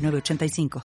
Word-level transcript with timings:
985. 0.00 0.82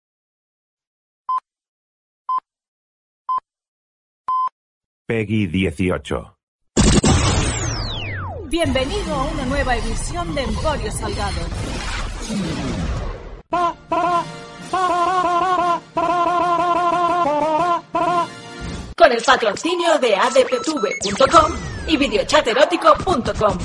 Peggy 5.08 5.48
18. 5.48 6.36
Bienvenido 8.48 9.16
a 9.16 9.24
una 9.24 9.46
nueva 9.46 9.76
edición 9.76 10.34
de 10.36 10.44
Emporio 10.44 10.92
Salgado. 10.92 11.42
Con 18.98 19.12
el 19.12 19.22
patrocinio 19.24 19.98
de 20.00 20.16
adptv.com 20.16 21.52
y 21.88 21.98
videochaterótico.com. 21.98 23.58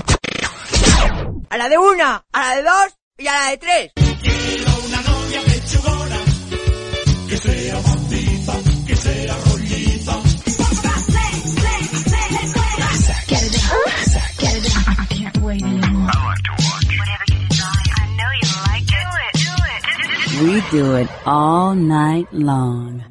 A 1.48 1.56
la 1.56 1.68
de 1.68 1.78
una, 1.78 2.24
a 2.32 2.48
la 2.48 2.56
de 2.56 2.62
dos 2.62 2.96
y 3.18 3.26
a 3.28 3.32
la 3.34 3.50
de 3.50 3.58
tres. 3.58 3.92
que 7.28 7.36
sea 7.38 7.80
maciza, 7.80 8.52
que 8.86 8.96
sea 8.96 9.36
rolliza. 9.46 10.12
Get 13.26 13.42
it 13.42 13.52
get 14.38 14.54
it 14.54 14.76
We 20.42 20.60
do 20.70 20.96
it 20.96 21.08
all 21.24 21.74
night 21.74 22.32
long. 22.32 23.02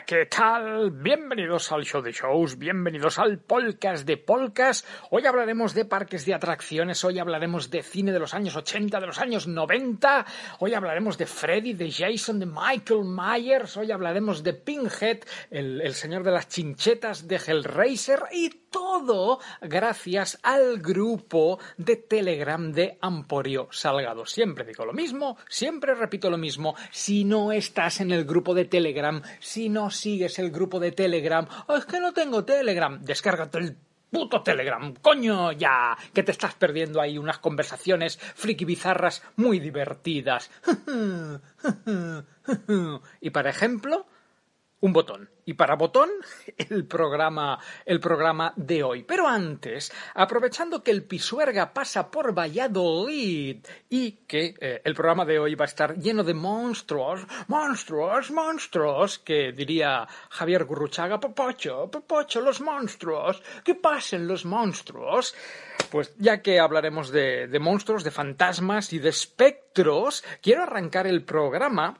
¿Qué 0.00 0.24
tal? 0.24 0.90
Bienvenidos 0.90 1.70
al 1.70 1.84
show 1.84 2.00
de 2.00 2.12
shows, 2.12 2.56
bienvenidos 2.56 3.18
al 3.18 3.38
podcast 3.40 4.06
de 4.06 4.16
podcast. 4.16 4.86
Hoy 5.10 5.26
hablaremos 5.26 5.74
de 5.74 5.84
parques 5.84 6.24
de 6.24 6.32
atracciones, 6.32 7.04
hoy 7.04 7.18
hablaremos 7.18 7.70
de 7.70 7.82
cine 7.82 8.10
de 8.10 8.18
los 8.18 8.32
años 8.32 8.56
80, 8.56 8.98
de 8.98 9.06
los 9.06 9.18
años 9.18 9.46
90, 9.46 10.24
hoy 10.60 10.72
hablaremos 10.72 11.18
de 11.18 11.26
Freddy, 11.26 11.74
de 11.74 11.92
Jason, 11.92 12.38
de 12.38 12.46
Michael 12.46 13.04
Myers, 13.04 13.76
hoy 13.76 13.92
hablaremos 13.92 14.42
de 14.42 14.54
Pinhead, 14.54 15.20
el, 15.50 15.82
el 15.82 15.92
señor 15.92 16.22
de 16.24 16.30
las 16.30 16.48
chinchetas 16.48 17.28
de 17.28 17.36
Hellraiser 17.36 18.20
y 18.32 18.61
todo 18.72 19.38
gracias 19.60 20.40
al 20.42 20.78
grupo 20.78 21.60
de 21.76 21.94
Telegram 21.96 22.72
de 22.72 22.98
Amporio 23.00 23.68
Salgado. 23.70 24.26
Siempre 24.26 24.64
digo 24.64 24.84
lo 24.84 24.92
mismo, 24.92 25.36
siempre 25.48 25.94
repito 25.94 26.28
lo 26.30 26.38
mismo. 26.38 26.74
Si 26.90 27.24
no 27.24 27.52
estás 27.52 28.00
en 28.00 28.10
el 28.10 28.24
grupo 28.24 28.54
de 28.54 28.64
Telegram, 28.64 29.22
si 29.38 29.68
no 29.68 29.90
sigues 29.90 30.40
el 30.40 30.50
grupo 30.50 30.80
de 30.80 30.90
Telegram, 30.90 31.46
oh, 31.68 31.76
es 31.76 31.84
que 31.84 32.00
no 32.00 32.12
tengo 32.12 32.44
Telegram, 32.44 33.00
descárgate 33.00 33.58
el 33.58 33.76
puto 34.10 34.42
Telegram, 34.42 34.92
coño 35.00 35.52
ya, 35.52 35.96
que 36.12 36.22
te 36.22 36.32
estás 36.32 36.54
perdiendo 36.54 37.00
ahí 37.00 37.16
unas 37.16 37.38
conversaciones 37.38 38.18
friki 38.18 38.64
bizarras 38.64 39.22
muy 39.36 39.60
divertidas. 39.60 40.50
y 43.20 43.30
para 43.30 43.50
ejemplo, 43.50 44.06
un 44.82 44.92
botón. 44.92 45.30
Y 45.44 45.54
para 45.54 45.76
botón, 45.76 46.10
el 46.58 46.86
programa, 46.86 47.58
el 47.86 48.00
programa 48.00 48.52
de 48.56 48.82
hoy. 48.82 49.04
Pero 49.04 49.26
antes, 49.26 49.92
aprovechando 50.14 50.82
que 50.82 50.90
el 50.90 51.04
Pisuerga 51.04 51.72
pasa 51.72 52.10
por 52.10 52.36
Valladolid 52.36 53.64
y 53.88 54.12
que 54.26 54.54
eh, 54.60 54.82
el 54.84 54.94
programa 54.94 55.24
de 55.24 55.38
hoy 55.38 55.54
va 55.54 55.64
a 55.64 55.68
estar 55.68 55.96
lleno 55.96 56.24
de 56.24 56.34
monstruos, 56.34 57.20
monstruos, 57.48 58.30
monstruos, 58.30 59.18
que 59.20 59.52
diría 59.52 60.06
Javier 60.30 60.64
Gurruchaga, 60.64 61.20
popocho, 61.20 61.90
popocho, 61.90 62.40
los 62.40 62.60
monstruos, 62.60 63.42
que 63.64 63.76
pasen 63.76 64.26
los 64.26 64.44
monstruos. 64.44 65.34
Pues 65.90 66.14
ya 66.18 66.42
que 66.42 66.58
hablaremos 66.58 67.10
de, 67.10 67.46
de 67.46 67.58
monstruos, 67.58 68.02
de 68.02 68.10
fantasmas 68.10 68.92
y 68.92 68.98
de 68.98 69.10
espectros, 69.10 70.24
quiero 70.40 70.62
arrancar 70.62 71.06
el 71.06 71.24
programa 71.24 71.98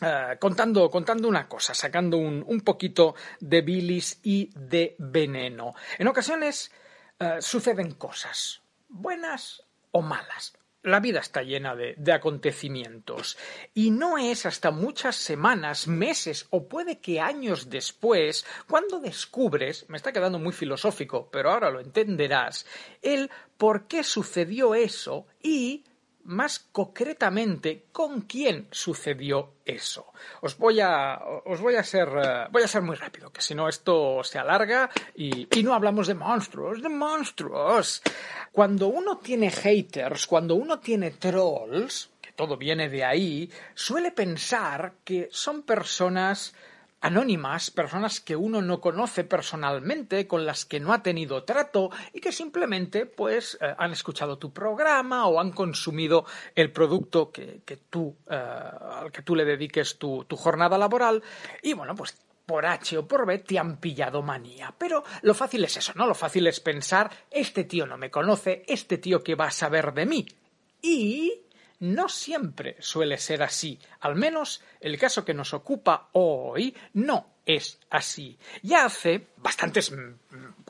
Uh, 0.00 0.38
contando, 0.38 0.88
contando 0.90 1.26
una 1.26 1.48
cosa, 1.48 1.74
sacando 1.74 2.18
un, 2.18 2.44
un, 2.46 2.60
poquito 2.60 3.16
de 3.40 3.62
bilis 3.62 4.20
y 4.22 4.48
de 4.54 4.94
veneno. 4.98 5.74
En 5.98 6.06
ocasiones 6.06 6.70
uh, 7.18 7.42
suceden 7.42 7.94
cosas, 7.94 8.62
buenas 8.88 9.64
o 9.90 10.00
malas. 10.00 10.52
La 10.84 11.00
vida 11.00 11.18
está 11.18 11.42
llena 11.42 11.74
de, 11.74 11.96
de, 11.98 12.12
acontecimientos 12.12 13.36
y 13.74 13.90
no 13.90 14.18
es 14.18 14.46
hasta 14.46 14.70
muchas 14.70 15.16
semanas, 15.16 15.88
meses 15.88 16.46
o 16.50 16.68
puede 16.68 17.00
que 17.00 17.20
años 17.20 17.68
después 17.68 18.46
cuando 18.68 19.00
descubres, 19.00 19.84
me 19.88 19.96
está 19.96 20.12
quedando 20.12 20.38
muy 20.38 20.52
filosófico, 20.52 21.28
pero 21.32 21.50
ahora 21.50 21.70
lo 21.70 21.80
entenderás, 21.80 22.66
el 23.02 23.32
por 23.56 23.88
qué 23.88 24.04
sucedió 24.04 24.76
eso 24.76 25.26
y 25.42 25.82
más 26.28 26.58
concretamente 26.72 27.86
con 27.90 28.22
quién 28.22 28.68
sucedió 28.70 29.54
eso. 29.64 30.12
Os 30.42 30.58
voy 30.58 30.80
a, 30.80 31.18
os 31.46 31.60
voy 31.60 31.76
a 31.76 31.82
ser, 31.82 32.08
uh, 32.08 32.50
voy 32.50 32.62
a 32.62 32.68
ser 32.68 32.82
muy 32.82 32.96
rápido, 32.96 33.32
que 33.32 33.40
si 33.40 33.54
no 33.54 33.68
esto 33.68 34.22
se 34.22 34.38
alarga 34.38 34.90
y, 35.14 35.48
y 35.58 35.62
no 35.62 35.74
hablamos 35.74 36.06
de 36.06 36.14
monstruos, 36.14 36.82
de 36.82 36.88
monstruos. 36.90 38.02
Cuando 38.52 38.88
uno 38.88 39.18
tiene 39.18 39.50
haters, 39.50 40.26
cuando 40.26 40.54
uno 40.54 40.78
tiene 40.80 41.12
trolls, 41.12 42.10
que 42.20 42.32
todo 42.32 42.56
viene 42.56 42.88
de 42.88 43.04
ahí, 43.04 43.50
suele 43.74 44.12
pensar 44.12 44.94
que 45.04 45.28
son 45.32 45.62
personas 45.62 46.54
anónimas, 47.00 47.70
personas 47.70 48.20
que 48.20 48.36
uno 48.36 48.60
no 48.62 48.80
conoce 48.80 49.24
personalmente, 49.24 50.26
con 50.26 50.46
las 50.46 50.64
que 50.64 50.80
no 50.80 50.92
ha 50.92 51.02
tenido 51.02 51.44
trato 51.44 51.90
y 52.12 52.20
que 52.20 52.32
simplemente 52.32 53.06
pues 53.06 53.58
eh, 53.60 53.74
han 53.78 53.92
escuchado 53.92 54.38
tu 54.38 54.52
programa 54.52 55.26
o 55.26 55.40
han 55.40 55.52
consumido 55.52 56.24
el 56.54 56.72
producto 56.72 57.30
que, 57.30 57.60
que 57.64 57.76
tú, 57.76 58.16
eh, 58.28 58.34
al 58.34 59.12
que 59.12 59.22
tú 59.22 59.36
le 59.36 59.44
dediques 59.44 59.98
tu, 59.98 60.24
tu 60.24 60.36
jornada 60.36 60.78
laboral 60.78 61.22
y 61.62 61.72
bueno, 61.72 61.94
pues 61.94 62.16
por 62.48 62.64
H 62.64 62.96
o 62.96 63.06
por 63.06 63.26
B 63.26 63.38
te 63.40 63.58
han 63.58 63.76
pillado 63.76 64.22
manía. 64.22 64.74
Pero 64.78 65.04
lo 65.20 65.34
fácil 65.34 65.64
es 65.64 65.76
eso, 65.76 65.92
¿no? 65.94 66.06
Lo 66.06 66.14
fácil 66.14 66.46
es 66.46 66.60
pensar, 66.60 67.10
este 67.30 67.64
tío 67.64 67.86
no 67.86 67.98
me 67.98 68.10
conoce, 68.10 68.64
este 68.66 68.96
tío 68.96 69.22
que 69.22 69.34
va 69.34 69.48
a 69.48 69.50
saber 69.50 69.92
de 69.92 70.06
mí. 70.06 70.26
Y 70.80 71.42
no 71.80 72.08
siempre 72.08 72.76
suele 72.80 73.18
ser 73.18 73.42
así. 73.42 73.78
Al 74.00 74.16
menos 74.16 74.62
el 74.80 74.98
caso 74.98 75.24
que 75.24 75.34
nos 75.34 75.54
ocupa 75.54 76.08
hoy 76.12 76.76
no 76.94 77.38
es 77.46 77.80
así. 77.90 78.38
Ya 78.62 78.84
hace 78.84 79.28
bastantes, 79.36 79.92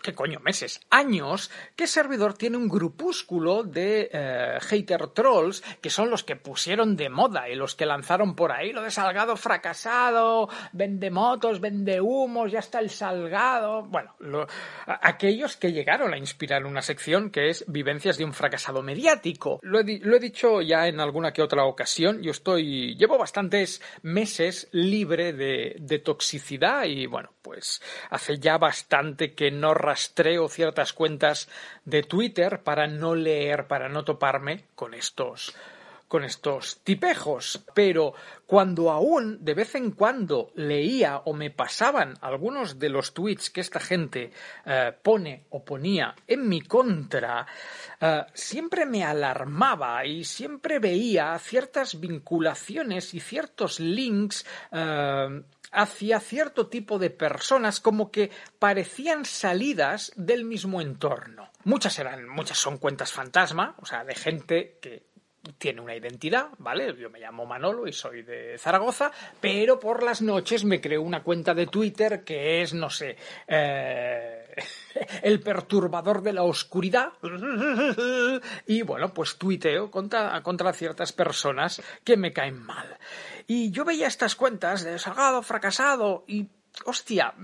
¿qué 0.01 0.15
coño? 0.15 0.41
Meses, 0.41 0.81
años, 0.91 1.51
que 1.77 1.87
Servidor 1.87 2.35
tiene 2.35 2.57
un 2.57 2.69
grupúsculo 2.69 3.63
de 3.63 4.11
eh, 4.13 4.59
hater 4.61 5.09
trolls 5.09 5.63
que 5.81 5.91
son 5.91 6.11
los 6.11 6.25
que 6.25 6.37
pusieron 6.37 6.97
de 6.97 7.09
moda 7.09 7.49
y 7.49 7.55
los 7.55 7.75
que 7.75 7.87
lanzaron 7.87 8.35
por 8.35 8.53
ahí 8.53 8.73
lo 8.73 8.83
de 8.83 8.91
Salgado 8.91 9.37
fracasado, 9.37 10.49
vende 10.73 11.11
motos, 11.11 11.61
vende 11.61 12.01
humos, 12.01 12.53
ya 12.53 12.61
está 12.61 12.81
el 12.81 12.91
Salgado. 12.91 13.83
Bueno, 13.83 14.15
lo, 14.19 14.47
aquellos 14.87 15.57
que 15.57 15.73
llegaron 15.73 16.13
a 16.13 16.19
inspirar 16.19 16.65
una 16.67 16.83
sección 16.83 17.31
que 17.31 17.51
es 17.51 17.65
Vivencias 17.69 18.19
de 18.19 18.25
un 18.25 18.33
fracasado 18.33 18.83
mediático. 18.83 19.61
Lo 19.63 19.81
he, 19.81 20.21
dicho 20.21 20.61
ya 20.63 20.89
en 20.89 21.01
alguna 21.01 21.33
que 21.33 21.43
otra 21.43 21.65
ocasión. 21.65 22.23
Yo 22.23 22.31
estoy, 22.31 22.97
llevo 22.97 23.19
bastantes 23.19 23.83
meses 24.03 24.69
libre 24.73 25.33
de 25.33 26.03
toxicidad 26.05 26.85
y 26.85 27.07
bueno, 27.07 27.31
pues 27.49 27.81
hace 28.11 28.39
ya 28.39 28.59
bastante 28.59 29.35
que 29.35 29.51
no 29.51 29.73
rastreo 29.89 30.49
ciertas 30.49 30.93
cuentas 30.93 31.49
de 31.87 32.03
Twitter 32.03 32.61
para 32.63 32.87
no 32.87 33.15
leer, 33.15 33.67
para 33.67 33.89
no 33.89 34.05
toparme 34.05 34.65
con 34.75 34.93
estos 34.93 35.55
con 36.09 36.25
estos 36.25 36.81
tipejos, 36.83 37.65
pero 37.75 38.15
cuando 38.47 38.91
aún 38.91 39.45
de 39.45 39.55
vez 39.55 39.75
en 39.75 39.91
cuando 39.91 40.51
leía 40.55 41.19
o 41.19 41.35
me 41.35 41.51
pasaban 41.51 42.15
algunos 42.23 42.79
de 42.79 42.89
los 42.89 43.13
tweets 43.13 43.51
que 43.51 43.61
esta 43.61 43.79
gente 43.79 44.33
eh, 44.65 44.93
pone 45.03 45.45
o 45.51 45.65
ponía 45.65 46.15
en 46.27 46.49
mi 46.49 46.63
contra, 46.63 47.47
eh, 48.01 48.25
siempre 48.33 48.87
me 48.87 49.05
alarmaba 49.05 50.05
y 50.07 50.25
siempre 50.25 50.79
veía 50.79 51.39
ciertas 51.39 52.01
vinculaciones 52.01 53.13
y 53.13 53.21
ciertos 53.21 53.79
links 53.79 54.47
eh, 54.73 55.43
hacia 55.73 56.21
cierto 56.21 56.69
tipo 56.69 56.99
de 56.99 57.11
personas 57.11 57.81
como 57.81 58.11
que 58.11 58.31
parecían 58.59 59.25
salidas 59.25 60.13
del 60.17 60.45
mismo 60.45 60.81
entorno. 60.81 61.51
Muchas 61.65 61.99
eran, 61.99 62.29
muchas 62.29 62.59
son 62.59 62.79
cuentas 62.79 63.13
fantasma, 63.13 63.75
o 63.79 63.87
sea, 63.87 64.05
de 64.05 64.15
gente 64.15 64.79
que 64.81 65.08
tiene 65.57 65.81
una 65.81 65.95
identidad, 65.95 66.49
¿vale? 66.59 66.95
Yo 66.97 67.11
me 67.11 67.21
llamo 67.21 67.47
Manolo 67.47 67.87
y 67.87 67.93
soy 67.93 68.23
de 68.23 68.59
Zaragoza, 68.59 69.11
pero 69.41 69.79
por 69.79 70.03
las 70.03 70.21
noches 70.23 70.65
me 70.65 70.81
creo 70.81 71.03
una 71.03 71.23
cuenta 71.23 71.55
de 71.55 71.67
Twitter 71.67 72.25
que 72.25 72.63
es, 72.63 72.75
no 72.75 72.91
sé, 72.91 73.17
eh, 73.47 74.55
el 75.23 75.41
perturbador 75.41 76.23
de 76.23 76.33
la 76.33 76.43
oscuridad. 76.43 77.13
Y 78.67 78.83
bueno, 78.83 79.13
pues 79.15 79.37
tuiteo 79.37 79.91
contra, 79.91 80.41
contra 80.43 80.73
ciertas 80.73 81.13
personas 81.13 81.83
que 82.05 82.17
me 82.17 82.33
caen 82.33 82.59
mal. 82.59 82.99
Y 83.47 83.71
yo 83.71 83.85
veía 83.85 84.07
estas 84.07 84.35
cuentas 84.35 84.85
de 84.85 84.99
Salgado, 84.99 85.43
fracasado, 85.43 86.25
y 86.27 86.49
hostia, 86.85 87.35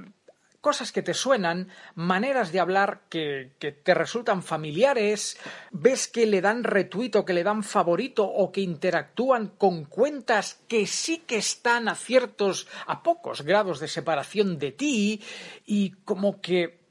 cosas 0.65 0.93
que 0.93 1.03
te 1.03 1.13
suenan, 1.13 1.69
maneras 1.95 2.51
de 2.51 2.59
hablar 2.59 3.03
que, 3.11 3.53
te 3.61 3.93
resultan 3.93 4.43
familiares, 4.43 5.37
ves 5.71 6.09
que 6.09 6.25
le 6.25 6.41
dan 6.41 6.65
retuito, 6.65 7.27
que 7.27 7.35
le 7.35 7.45
dan 7.45 7.63
favorito 7.63 8.25
o 8.25 8.51
que 8.51 8.63
interactúan 8.63 9.49
con 9.59 9.85
cuentas 9.85 10.65
que 10.67 10.87
sí 10.87 11.19
que 11.19 11.37
están 11.37 11.87
a 11.87 11.95
ciertos, 11.95 12.67
a 12.87 13.03
pocos 13.03 13.43
grados 13.43 13.79
de 13.79 13.89
separación 13.89 14.59
de 14.59 14.73
ti 14.73 15.21
y 15.67 15.91
como 16.07 16.41
que 16.41 16.84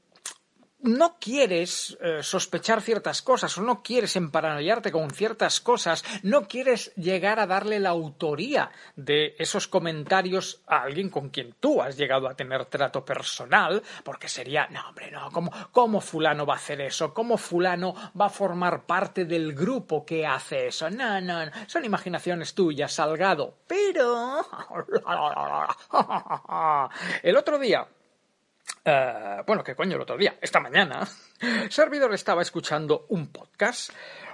no 0.84 1.16
quieres 1.18 1.96
eh, 2.00 2.22
sospechar 2.22 2.82
ciertas 2.82 3.22
cosas 3.22 3.56
o 3.58 3.62
no 3.62 3.82
quieres 3.82 4.16
emparanoiarte 4.16 4.92
con 4.92 5.10
ciertas 5.10 5.60
cosas, 5.60 6.04
no 6.22 6.46
quieres 6.46 6.94
llegar 6.94 7.40
a 7.40 7.46
darle 7.46 7.80
la 7.80 7.88
autoría 7.88 8.70
de 8.94 9.34
esos 9.38 9.66
comentarios 9.66 10.62
a 10.66 10.82
alguien 10.82 11.08
con 11.08 11.30
quien 11.30 11.54
tú 11.58 11.80
has 11.80 11.96
llegado 11.96 12.28
a 12.28 12.36
tener 12.36 12.66
trato 12.66 13.04
personal, 13.04 13.82
porque 14.04 14.28
sería, 14.28 14.66
no, 14.68 14.88
hombre, 14.88 15.10
no, 15.10 15.30
¿cómo, 15.30 15.50
cómo 15.72 16.00
fulano 16.00 16.44
va 16.44 16.54
a 16.54 16.58
hacer 16.58 16.82
eso? 16.82 17.14
¿Cómo 17.14 17.38
fulano 17.38 17.94
va 18.18 18.26
a 18.26 18.30
formar 18.30 18.84
parte 18.84 19.24
del 19.24 19.54
grupo 19.54 20.04
que 20.04 20.26
hace 20.26 20.68
eso? 20.68 20.90
No, 20.90 21.20
no, 21.20 21.46
no, 21.46 21.52
son 21.66 21.84
imaginaciones 21.84 22.54
tuyas, 22.54 22.92
Salgado. 22.92 23.54
Pero... 23.66 24.44
El 27.22 27.36
otro 27.36 27.58
día 27.58 27.86
Uh, 28.86 29.42
bueno, 29.46 29.64
¿qué 29.64 29.74
coño 29.74 29.96
el 29.96 30.02
otro 30.02 30.16
día? 30.16 30.36
Esta 30.40 30.60
mañana, 30.60 31.08
Servidor 31.70 32.12
estaba 32.14 32.42
escuchando 32.42 33.06
un 33.08 33.28
podcast. 33.28 33.90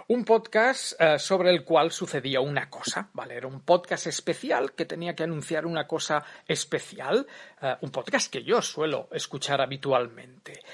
Un 0.08 0.24
podcast 0.24 1.00
uh, 1.00 1.20
sobre 1.20 1.50
el 1.50 1.62
cual 1.62 1.92
sucedía 1.92 2.40
una 2.40 2.68
cosa, 2.68 3.10
¿vale? 3.12 3.36
Era 3.36 3.46
un 3.46 3.60
podcast 3.60 4.08
especial 4.08 4.72
que 4.72 4.84
tenía 4.84 5.14
que 5.14 5.22
anunciar 5.22 5.66
una 5.66 5.86
cosa 5.86 6.24
especial. 6.48 7.28
Uh, 7.62 7.84
un 7.84 7.92
podcast 7.92 8.32
que 8.32 8.42
yo 8.42 8.60
suelo 8.60 9.08
escuchar 9.12 9.60
habitualmente. 9.60 10.64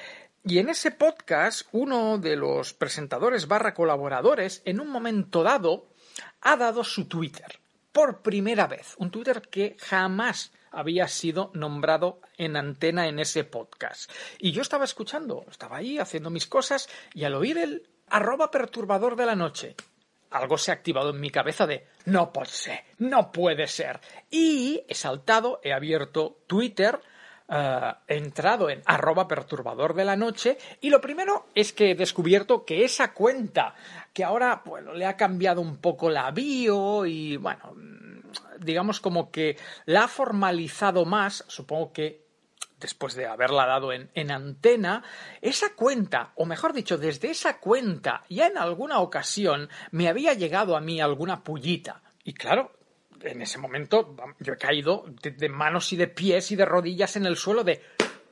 Y 0.42 0.58
en 0.58 0.70
ese 0.70 0.92
podcast, 0.92 1.68
uno 1.72 2.16
de 2.18 2.36
los 2.36 2.72
presentadores 2.72 3.46
barra 3.46 3.74
colaboradores, 3.74 4.62
en 4.64 4.80
un 4.80 4.88
momento 4.88 5.42
dado, 5.42 5.88
ha 6.40 6.56
dado 6.56 6.82
su 6.82 7.06
Twitter. 7.06 7.58
Por 7.92 8.22
primera 8.22 8.66
vez. 8.66 8.94
Un 8.98 9.10
Twitter 9.10 9.42
que 9.42 9.76
jamás 9.80 10.52
había 10.70 11.08
sido 11.08 11.50
nombrado 11.54 12.20
en 12.36 12.56
antena 12.56 13.08
en 13.08 13.18
ese 13.18 13.44
podcast. 13.44 14.10
Y 14.38 14.52
yo 14.52 14.62
estaba 14.62 14.84
escuchando, 14.84 15.44
estaba 15.50 15.78
ahí 15.78 15.98
haciendo 15.98 16.30
mis 16.30 16.46
cosas 16.46 16.88
y 17.14 17.24
al 17.24 17.34
oír 17.34 17.58
el 17.58 17.88
arroba 18.08 18.50
perturbador 18.50 19.16
de 19.16 19.26
la 19.26 19.36
noche, 19.36 19.74
algo 20.30 20.58
se 20.58 20.70
ha 20.70 20.74
activado 20.74 21.10
en 21.10 21.20
mi 21.20 21.30
cabeza 21.30 21.66
de 21.66 21.86
no 22.04 22.32
puede 22.32 22.50
ser, 22.50 22.84
no 22.98 23.32
puede 23.32 23.66
ser. 23.66 24.00
Y 24.30 24.84
he 24.88 24.94
saltado, 24.94 25.60
he 25.62 25.72
abierto 25.72 26.38
Twitter, 26.46 27.00
Uh, 27.48 27.94
he 28.08 28.16
entrado 28.16 28.70
en 28.70 28.82
arroba 28.86 29.28
perturbador 29.28 29.94
de 29.94 30.04
la 30.04 30.16
noche 30.16 30.58
y 30.80 30.90
lo 30.90 31.00
primero 31.00 31.46
es 31.54 31.72
que 31.72 31.92
he 31.92 31.94
descubierto 31.94 32.64
que 32.64 32.84
esa 32.84 33.12
cuenta 33.12 33.76
que 34.12 34.24
ahora 34.24 34.62
bueno 34.64 34.92
le 34.94 35.06
ha 35.06 35.16
cambiado 35.16 35.60
un 35.60 35.76
poco 35.76 36.10
la 36.10 36.32
bio 36.32 37.06
y 37.06 37.36
bueno 37.36 37.72
digamos 38.60 39.00
como 39.00 39.30
que 39.30 39.56
la 39.84 40.04
ha 40.04 40.08
formalizado 40.08 41.04
más, 41.04 41.44
supongo 41.48 41.92
que 41.92 42.26
después 42.78 43.14
de 43.14 43.26
haberla 43.26 43.66
dado 43.66 43.92
en, 43.92 44.10
en, 44.14 44.30
antena, 44.30 45.02
esa 45.40 45.74
cuenta, 45.74 46.32
o 46.36 46.44
mejor 46.44 46.72
dicho, 46.72 46.98
desde 46.98 47.30
esa 47.30 47.58
cuenta, 47.58 48.24
ya 48.28 48.46
en 48.46 48.58
alguna 48.58 49.00
ocasión 49.00 49.70
me 49.90 50.08
había 50.08 50.34
llegado 50.34 50.76
a 50.76 50.80
mí 50.80 51.00
alguna 51.00 51.42
pullita. 51.42 52.02
Y 52.22 52.34
claro, 52.34 52.76
en 53.22 53.42
ese 53.42 53.58
momento 53.58 54.14
yo 54.38 54.54
he 54.54 54.58
caído 54.58 55.04
de, 55.22 55.48
manos 55.48 55.92
y 55.92 55.96
de 55.96 56.08
pies 56.08 56.50
y 56.52 56.56
de 56.56 56.64
rodillas 56.64 57.16
en 57.16 57.26
el 57.26 57.36
suelo 57.36 57.64
de 57.64 57.82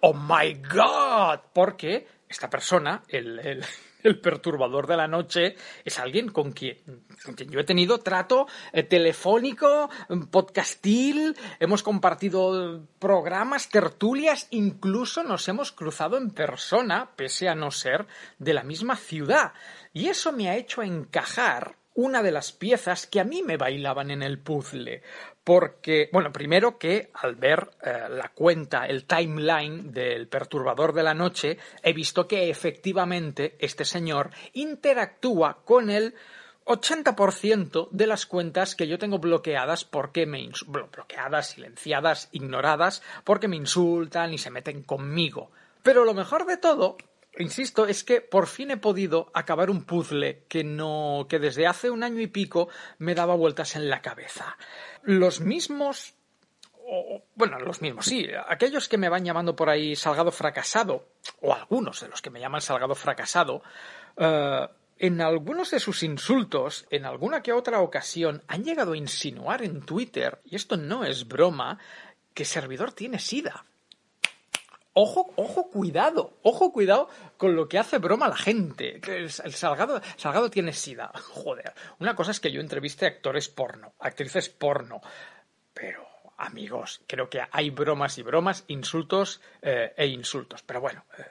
¡Oh 0.00 0.14
my 0.14 0.54
God! 0.54 1.40
Porque 1.52 2.06
esta 2.28 2.50
persona, 2.50 3.02
el, 3.08 3.64
el 4.04 4.20
perturbador 4.20 4.86
de 4.86 4.96
la 4.96 5.08
noche 5.08 5.56
es 5.84 5.98
alguien 5.98 6.28
con 6.28 6.52
quien, 6.52 6.78
con 7.24 7.34
quien 7.34 7.50
yo 7.50 7.58
he 7.58 7.64
tenido 7.64 7.98
trato 7.98 8.46
eh, 8.72 8.84
telefónico, 8.84 9.90
podcastil, 10.30 11.36
hemos 11.58 11.82
compartido 11.82 12.86
programas, 12.98 13.68
tertulias, 13.70 14.46
incluso 14.50 15.24
nos 15.24 15.48
hemos 15.48 15.72
cruzado 15.72 16.16
en 16.16 16.30
persona, 16.30 17.10
pese 17.16 17.48
a 17.48 17.54
no 17.54 17.70
ser 17.70 18.06
de 18.38 18.54
la 18.54 18.62
misma 18.62 18.96
ciudad. 18.96 19.52
Y 19.92 20.08
eso 20.08 20.32
me 20.32 20.48
ha 20.48 20.56
hecho 20.56 20.82
encajar 20.82 21.76
una 21.94 22.22
de 22.22 22.32
las 22.32 22.52
piezas 22.52 23.06
que 23.06 23.20
a 23.20 23.24
mí 23.24 23.42
me 23.42 23.56
bailaban 23.56 24.10
en 24.10 24.22
el 24.22 24.38
puzzle. 24.38 25.02
Porque, 25.44 26.08
bueno, 26.10 26.32
primero 26.32 26.78
que 26.78 27.10
al 27.12 27.34
ver 27.36 27.70
eh, 27.82 28.08
la 28.08 28.30
cuenta, 28.30 28.86
el 28.86 29.04
timeline 29.04 29.92
del 29.92 30.26
perturbador 30.26 30.94
de 30.94 31.02
la 31.02 31.12
noche, 31.12 31.58
he 31.82 31.92
visto 31.92 32.26
que 32.26 32.48
efectivamente 32.48 33.54
este 33.58 33.84
señor 33.84 34.30
interactúa 34.54 35.58
con 35.64 35.90
el 35.90 36.14
80% 36.64 37.88
de 37.90 38.06
las 38.06 38.24
cuentas 38.24 38.74
que 38.74 38.88
yo 38.88 38.98
tengo 38.98 39.18
bloqueadas 39.18 39.84
porque 39.84 40.24
me 40.24 40.48
bloqueadas, 40.66 41.50
silenciadas, 41.50 42.28
ignoradas, 42.32 43.02
porque 43.24 43.48
me 43.48 43.56
insultan 43.56 44.32
y 44.32 44.38
se 44.38 44.50
meten 44.50 44.82
conmigo. 44.82 45.50
Pero 45.82 46.06
lo 46.06 46.14
mejor 46.14 46.46
de 46.46 46.56
todo 46.56 46.96
insisto, 47.38 47.86
es 47.86 48.04
que 48.04 48.20
por 48.20 48.46
fin 48.46 48.70
he 48.70 48.76
podido 48.76 49.30
acabar 49.34 49.70
un 49.70 49.84
puzzle 49.84 50.44
que 50.48 50.64
no. 50.64 51.26
que 51.28 51.38
desde 51.38 51.66
hace 51.66 51.90
un 51.90 52.02
año 52.02 52.20
y 52.20 52.26
pico 52.26 52.68
me 52.98 53.14
daba 53.14 53.34
vueltas 53.34 53.76
en 53.76 53.88
la 53.88 54.02
cabeza. 54.02 54.56
Los 55.02 55.40
mismos. 55.40 56.14
bueno, 57.34 57.58
los 57.58 57.80
mismos, 57.80 58.06
sí. 58.06 58.28
Aquellos 58.48 58.88
que 58.88 58.98
me 58.98 59.08
van 59.08 59.24
llamando 59.24 59.56
por 59.56 59.68
ahí 59.70 59.96
Salgado 59.96 60.30
fracasado, 60.30 61.08
o 61.40 61.54
algunos 61.54 62.00
de 62.00 62.08
los 62.08 62.22
que 62.22 62.30
me 62.30 62.40
llaman 62.40 62.60
Salgado 62.60 62.94
fracasado, 62.94 63.62
uh, 64.16 64.68
en 64.98 65.20
algunos 65.20 65.70
de 65.70 65.80
sus 65.80 66.02
insultos, 66.02 66.86
en 66.90 67.04
alguna 67.04 67.42
que 67.42 67.52
otra 67.52 67.80
ocasión, 67.80 68.42
han 68.46 68.64
llegado 68.64 68.92
a 68.92 68.96
insinuar 68.96 69.62
en 69.62 69.82
Twitter, 69.82 70.40
y 70.44 70.56
esto 70.56 70.76
no 70.76 71.04
es 71.04 71.26
broma, 71.26 71.78
que 72.32 72.44
servidor 72.44 72.92
tiene 72.92 73.18
sida. 73.18 73.64
Ojo, 74.96 75.32
ojo, 75.34 75.70
cuidado, 75.70 76.38
ojo, 76.42 76.72
cuidado 76.72 77.08
con 77.36 77.56
lo 77.56 77.68
que 77.68 77.80
hace 77.80 77.98
broma 77.98 78.28
la 78.28 78.36
gente. 78.36 79.00
El, 79.04 79.28
Salgado, 79.28 80.00
Salgado 80.16 80.50
tiene 80.50 80.72
sida. 80.72 81.10
Joder. 81.34 81.74
Una 81.98 82.14
cosa 82.14 82.30
es 82.30 82.38
que 82.38 82.52
yo 82.52 82.60
entreviste 82.60 83.04
actores 83.04 83.48
porno, 83.48 83.94
actrices 83.98 84.48
porno. 84.48 85.00
Pero, 85.72 86.06
amigos, 86.36 87.02
creo 87.08 87.28
que 87.28 87.42
hay 87.50 87.70
bromas 87.70 88.18
y 88.18 88.22
bromas, 88.22 88.64
insultos 88.68 89.40
eh, 89.62 89.92
e 89.96 90.06
insultos. 90.06 90.62
Pero 90.62 90.80
bueno, 90.80 91.04
eh, 91.18 91.24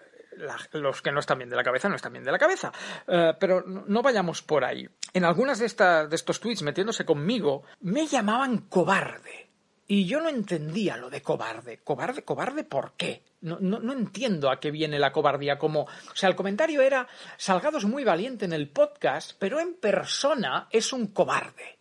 los 0.73 1.01
que 1.01 1.13
no 1.13 1.21
están 1.21 1.37
bien 1.37 1.49
de 1.49 1.55
la 1.55 1.63
cabeza 1.63 1.87
no 1.87 1.95
están 1.95 2.11
bien 2.11 2.25
de 2.25 2.33
la 2.33 2.39
cabeza. 2.39 2.73
Eh, 3.07 3.31
pero 3.39 3.61
no, 3.61 3.85
no, 3.87 4.01
vayamos 4.01 4.41
por 4.41 4.65
ahí. 4.65 4.89
En 5.13 5.23
algunas 5.23 5.59
de, 5.59 5.67
esta, 5.67 6.05
de 6.05 6.15
estos 6.17 6.41
tweets 6.41 6.63
metiéndose 6.63 7.05
conmigo, 7.05 7.63
me 7.79 8.07
llamaban 8.07 8.57
cobarde. 8.67 9.52
Y 9.87 10.05
yo 10.05 10.21
no 10.21 10.29
entendía 10.29 10.97
lo 10.97 11.09
de 11.09 11.21
cobarde. 11.21 11.79
¿Cobarde? 11.83 12.23
¿Cobarde 12.23 12.63
por 12.63 12.93
qué? 12.93 13.21
No, 13.41 13.57
no, 13.59 13.79
no, 13.79 13.91
entiendo 13.91 14.49
a 14.49 14.59
qué 14.59 14.71
viene 14.71 14.97
la 14.97 15.11
cobardía. 15.11 15.57
Como, 15.57 15.81
o 15.81 16.15
sea, 16.15 16.29
el 16.29 16.35
comentario 16.35 16.81
era, 16.81 17.07
Salgado 17.37 17.77
es 17.77 17.85
muy 17.85 18.03
valiente 18.03 18.45
en 18.45 18.53
el 18.53 18.69
podcast, 18.69 19.33
pero 19.37 19.59
en 19.59 19.73
persona 19.73 20.67
es 20.71 20.93
un 20.93 21.07
cobarde. 21.07 21.77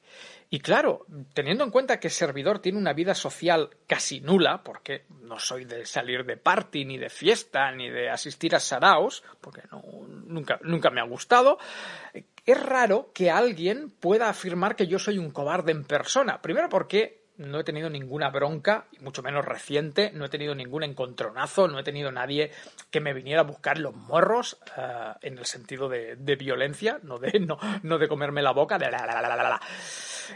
Y 0.51 0.61
claro, 0.61 1.07
teniendo 1.33 1.65
en 1.65 1.71
cuenta 1.71 1.99
que 1.99 2.11
Servidor 2.11 2.59
tiene 2.59 2.77
una 2.77 2.93
vida 2.93 3.15
social 3.15 3.71
casi 3.87 4.21
nula, 4.21 4.63
porque 4.63 5.07
no 5.23 5.39
soy 5.39 5.65
de 5.65 5.87
salir 5.87 6.27
de 6.27 6.37
party, 6.37 6.85
ni 6.85 6.99
de 6.99 7.09
fiesta, 7.09 7.71
ni 7.71 7.89
de 7.89 8.11
asistir 8.11 8.55
a 8.55 8.61
saraos, 8.61 9.25
porque 9.41 9.63
nunca, 10.27 10.61
nunca 10.63 10.91
me 10.91 11.01
ha 11.01 11.05
gustado, 11.05 11.57
es 12.45 12.63
raro 12.63 13.13
que 13.15 13.31
alguien 13.31 13.89
pueda 13.89 14.29
afirmar 14.29 14.77
que 14.77 14.87
yo 14.87 14.99
soy 14.99 15.17
un 15.17 15.31
cobarde 15.31 15.73
en 15.73 15.85
persona. 15.85 16.43
Primero 16.43 16.69
porque 16.69 17.22
no 17.51 17.61
he 17.61 17.65
tenido 17.65 17.91
ninguna 17.91 18.31
bronca, 18.31 18.87
y 18.93 19.01
mucho 19.01 19.23
menos 19.23 19.45
reciente, 19.45 20.11
no 20.13 20.25
he 20.25 20.29
tenido 20.29 20.55
ningún 20.55 20.83
encontronazo, 20.83 21.69
no 21.69 21.79
he 21.79 21.83
tenido 21.85 22.11
nadie 22.13 22.51
que 22.91 23.01
me 23.01 23.13
viniera 23.13 23.41
a 23.41 23.45
buscar 23.45 23.79
los 23.79 23.95
morros 23.95 24.59
uh, 24.77 25.19
en 25.21 25.39
el 25.39 25.47
sentido 25.47 25.89
de, 25.89 26.37
violencia, 26.37 26.99
no 27.03 27.19
de, 27.19 27.47
no 27.83 27.99
de 27.99 28.09
comerme 28.09 28.43
la 28.43 28.53
boca, 28.53 28.79
de 28.79 28.91
la, 28.91 29.07
la, 29.07 29.21
la, 29.21 29.37
la, 29.37 29.61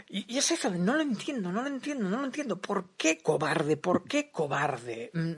y, 0.09 0.33
y, 0.33 0.37
es 0.37 0.51
eso, 0.51 0.69
no 0.69 0.95
lo 0.95 1.01
entiendo, 1.01 1.51
no 1.51 1.61
lo 1.61 1.67
entiendo, 1.67 2.09
no 2.09 2.19
lo 2.19 2.25
entiendo. 2.25 2.57
¿Por 2.57 2.91
qué 2.97 3.17
cobarde? 3.19 3.77
¿Por 3.77 4.03
qué 4.03 4.31
cobarde? 4.31 5.11
Mm, 5.13 5.31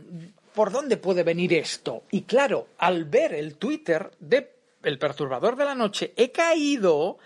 ¿Por 0.53 0.71
dónde 0.71 0.97
puede 0.97 1.23
venir 1.23 1.53
esto? 1.53 2.03
Y 2.11 2.23
claro, 2.23 2.69
al 2.77 3.05
ver 3.05 3.33
el 3.33 3.55
Twitter 3.55 4.11
de 4.19 4.55
El 4.83 4.97
Perturbador 4.97 5.55
de 5.55 5.65
la 5.65 5.75
Noche, 5.75 6.13
he 6.15 6.31
caído 6.31 7.19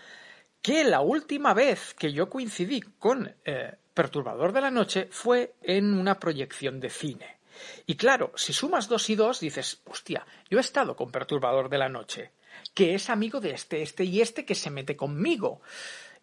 que 0.62 0.84
la 0.84 1.02
última 1.02 1.54
vez 1.54 1.94
que 1.94 2.14
yo 2.14 2.30
coincidí 2.30 2.82
con 2.82 3.34
eh, 3.46 3.76
Perturbador 3.94 4.54
de 4.54 4.62
la 4.62 4.72
Noche 4.72 5.08
fue 5.12 5.54
en 5.62 5.94
una 5.94 6.20
proyección 6.20 6.80
de 6.80 6.90
cine. 6.90 7.38
Y 7.86 7.96
claro, 7.96 8.32
si 8.36 8.52
sumas 8.52 8.88
dos 8.88 9.10
y 9.10 9.16
dos, 9.16 9.40
dices, 9.40 9.82
hostia, 9.86 10.26
yo 10.50 10.58
he 10.58 10.62
estado 10.62 10.96
con 10.96 11.12
Perturbador 11.12 11.70
de 11.70 11.78
la 11.78 11.90
Noche, 11.90 12.32
que 12.74 12.96
es 12.96 13.10
amigo 13.10 13.40
de 13.40 13.52
este, 13.52 13.84
este 13.84 14.04
y 14.04 14.22
este 14.22 14.46
que 14.46 14.56
se 14.56 14.72
mete 14.72 14.96
conmigo. 14.96 15.62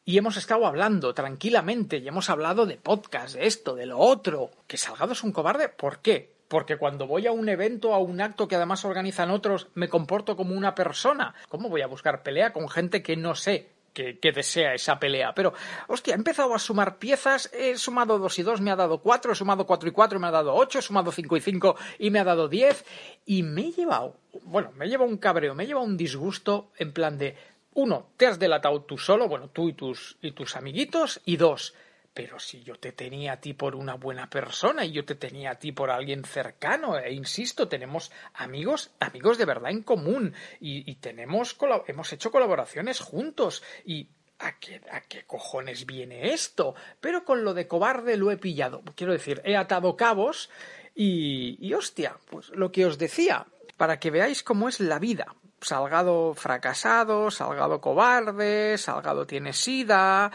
Y 0.05 0.19
hemos 0.19 0.37
estado 0.37 0.67
hablando 0.67 1.15
tranquilamente, 1.15 1.99
y 1.99 2.09
hemos 2.09 2.29
hablado 2.31 2.67
de 2.67 2.77
podcast, 2.77 3.37
de 3.37 3.47
esto, 3.47 3.77
de 3.77 3.87
lo 3.87 3.99
otro. 3.99 4.51
¿Que 4.67 4.77
Salgado 4.77 5.13
es 5.13 5.23
un 5.23 5.31
cobarde? 5.31 5.69
¿Por 5.69 6.01
qué? 6.01 6.33
Porque 6.49 6.77
cuando 6.77 7.07
voy 7.07 7.29
a 7.29 7.33
un 7.33 7.49
evento, 7.49 7.95
a 7.95 7.99
un 7.99 8.21
acto 8.21 8.49
que 8.49 8.57
además 8.57 8.85
organizan 8.85 9.31
otros, 9.31 9.69
me 9.75 9.89
comporto 9.89 10.37
como 10.37 10.57
una 10.57 10.75
persona. 10.75 11.35
¿Cómo 11.49 11.69
voy 11.69 11.83
a 11.83 11.87
buscar 11.87 12.25
pelea 12.25 12.53
con 12.53 12.69
gente 12.69 13.05
que 13.05 13.17
no 13.17 13.37
sé 13.37 13.69
que, 13.93 14.33
desea 14.33 14.75
esa 14.75 14.99
pelea. 14.99 15.35
Pero, 15.35 15.53
hostia, 15.89 16.15
he 16.15 16.17
empezado 16.17 16.55
a 16.55 16.59
sumar 16.59 16.99
piezas, 16.99 17.51
he 17.53 17.77
sumado 17.77 18.19
dos 18.19 18.39
y 18.39 18.43
dos, 18.43 18.61
me 18.61 18.71
ha 18.71 18.77
dado 18.77 18.99
cuatro, 18.99 19.33
he 19.33 19.35
sumado 19.35 19.67
cuatro 19.67 19.89
y 19.89 19.93
cuatro, 19.93 20.19
me 20.19 20.27
ha 20.27 20.31
dado 20.31 20.55
ocho, 20.55 20.79
he 20.79 20.83
sumado 20.83 21.13
cinco 21.13 21.37
y 21.37 21.41
cinco 21.41 21.77
y 21.99 22.11
me 22.11 22.19
ha 22.19 22.25
dado 22.25 22.49
diez. 22.49 22.85
Y 23.27 23.43
me 23.43 23.69
he 23.69 23.73
llevado, 23.73 24.17
bueno, 24.45 24.73
me 24.77 24.87
he 24.87 24.89
llevado 24.89 25.11
un 25.11 25.19
cabreo, 25.19 25.55
me 25.55 25.65
he 25.65 25.67
llevado 25.67 25.87
un 25.87 25.97
disgusto 25.97 26.71
en 26.77 26.93
plan 26.93 27.19
de, 27.19 27.37
uno, 27.75 28.09
te 28.17 28.27
has 28.27 28.39
delatado 28.39 28.83
tú 28.83 28.99
solo, 28.99 29.29
bueno, 29.29 29.49
tú 29.49 29.69
y 29.69 29.73
tus, 29.75 30.17
y 30.23 30.33
tus 30.33 30.57
amiguitos, 30.57 31.21
y 31.25 31.37
dos, 31.37 31.75
pero 32.13 32.41
si 32.41 32.63
yo 32.63 32.77
te 32.77 32.93
tenía 32.93 33.35
a 33.35 33.41
ti 33.41 33.55
por 33.55 33.77
una 33.77 33.95
buena 33.95 34.29
persona 34.29 34.85
y 34.85 34.93
yo 34.93 35.05
te 35.05 35.15
tenía 35.15 35.53
a 35.53 35.59
ti 35.59 35.73
por 35.73 35.91
alguien 35.91 36.25
cercano, 36.25 36.99
e 36.99 37.13
insisto, 37.13 37.69
tenemos 37.69 38.11
amigos, 38.35 38.91
amigos 38.99 39.39
de 39.39 39.45
verdad 39.45 39.71
en 39.71 39.83
común 39.83 40.35
y, 40.61 40.95
tenemos, 40.97 41.57
hemos 41.87 42.13
hecho 42.13 42.31
colaboraciones 42.31 43.01
juntos 43.01 43.63
y 43.85 44.09
¿A 44.43 44.59
qué, 44.59 44.81
¿A 44.91 45.03
qué 45.03 45.25
cojones 45.27 45.85
viene 45.85 46.33
esto? 46.33 46.75
Pero 46.99 47.27
con 47.27 47.45
lo 47.45 47.53
de 47.53 47.69
cobarde 47.69 48.17
lo 48.17 48.31
he 48.31 48.39
pillado. 48.39 48.83
Quiero 48.95 49.13
decir, 49.13 49.43
he 49.45 49.55
atado 49.55 49.99
cabos 49.99 50.49
y, 50.95 51.59
y 51.61 51.75
hostia, 51.75 52.17
pues 52.31 52.49
lo 52.49 52.73
que 52.73 52.87
os 52.87 52.97
decía, 52.97 53.47
para 53.77 54.01
que 54.01 54.11
veáis 54.11 54.43
cómo 54.43 54.71
es 54.71 54.81
la 54.81 54.99
vida. 54.99 55.35
Salgado 55.61 56.33
fracasado, 56.33 57.31
Salgado 57.31 57.83
cobarde, 57.83 58.79
Salgado 58.79 59.27
tiene 59.27 59.53
sida 59.53 60.33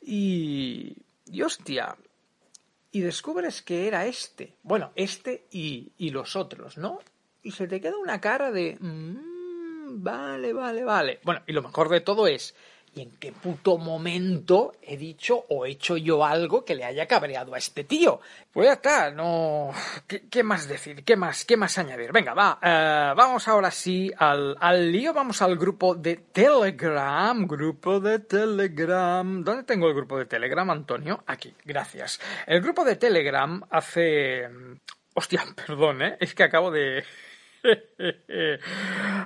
y 0.00 0.96
y 1.30 1.42
hostia, 1.42 1.96
y 2.90 3.00
descubres 3.00 3.62
que 3.62 3.86
era 3.86 4.06
este. 4.06 4.56
Bueno, 4.62 4.92
este 4.94 5.46
y, 5.50 5.92
y 5.98 6.10
los 6.10 6.36
otros, 6.36 6.78
¿no? 6.78 7.00
Y 7.42 7.52
se 7.52 7.68
te 7.68 7.80
queda 7.80 7.96
una 7.98 8.20
cara 8.20 8.50
de... 8.50 8.76
Mm, 8.80 10.02
vale, 10.02 10.52
vale, 10.52 10.84
vale. 10.84 11.20
Bueno, 11.22 11.42
y 11.46 11.52
lo 11.52 11.62
mejor 11.62 11.88
de 11.88 12.00
todo 12.00 12.26
es 12.26 12.54
¿Y 12.94 13.02
en 13.02 13.10
qué 13.18 13.32
puto 13.32 13.78
momento 13.78 14.72
he 14.82 14.96
dicho 14.96 15.44
o 15.48 15.66
hecho 15.66 15.96
yo 15.96 16.24
algo 16.24 16.64
que 16.64 16.74
le 16.74 16.84
haya 16.84 17.06
cabreado 17.06 17.54
a 17.54 17.58
este 17.58 17.84
tío? 17.84 18.20
Pues 18.52 18.66
ya 18.66 18.72
está, 18.74 19.10
no... 19.10 19.70
¿Qué, 20.06 20.42
más 20.42 20.66
decir? 20.68 21.04
¿Qué 21.04 21.16
más, 21.16 21.44
qué 21.44 21.56
más 21.56 21.78
añadir? 21.78 22.12
Venga, 22.12 22.34
va, 22.34 22.58
eh, 22.62 23.14
vamos 23.16 23.46
ahora 23.48 23.70
sí 23.70 24.10
al, 24.16 24.56
al 24.60 24.90
lío, 24.90 25.12
vamos 25.12 25.42
al 25.42 25.56
grupo 25.56 25.94
de 25.94 26.16
Telegram, 26.16 27.46
grupo 27.46 28.00
de 28.00 28.20
Telegram. 28.20 29.44
¿Dónde 29.44 29.64
tengo 29.64 29.88
el 29.88 29.94
grupo 29.94 30.18
de 30.18 30.26
Telegram, 30.26 30.68
Antonio? 30.70 31.22
Aquí, 31.26 31.54
gracias. 31.64 32.20
El 32.46 32.60
grupo 32.60 32.84
de 32.84 32.96
Telegram 32.96 33.62
hace... 33.70 34.48
Hostia, 35.14 35.44
perdón, 35.66 36.02
¿eh? 36.02 36.16
Es 36.20 36.34
que 36.34 36.44
acabo 36.44 36.70
de... 36.70 37.04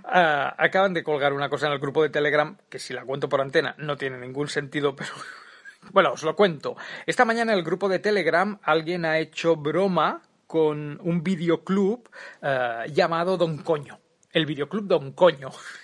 Ah, 0.04 0.54
acaban 0.58 0.94
de 0.94 1.02
colgar 1.02 1.32
una 1.32 1.48
cosa 1.48 1.66
en 1.66 1.72
el 1.72 1.78
grupo 1.78 2.02
de 2.02 2.10
Telegram 2.10 2.56
que 2.68 2.78
si 2.78 2.92
la 2.92 3.04
cuento 3.04 3.28
por 3.28 3.40
antena 3.40 3.74
no 3.78 3.96
tiene 3.96 4.18
ningún 4.18 4.48
sentido, 4.48 4.94
pero 4.94 5.10
bueno, 5.92 6.12
os 6.12 6.22
lo 6.22 6.36
cuento. 6.36 6.76
Esta 7.06 7.24
mañana 7.24 7.52
en 7.52 7.58
el 7.58 7.64
grupo 7.64 7.88
de 7.88 7.98
Telegram 7.98 8.58
alguien 8.62 9.04
ha 9.04 9.18
hecho 9.18 9.56
broma 9.56 10.22
con 10.46 10.98
un 11.02 11.22
videoclub 11.22 12.08
uh, 12.42 12.86
llamado 12.92 13.38
Don 13.38 13.58
Coño. 13.58 13.98
El 14.32 14.44
videoclub 14.44 14.86
Don 14.86 15.12
Coño. 15.12 15.50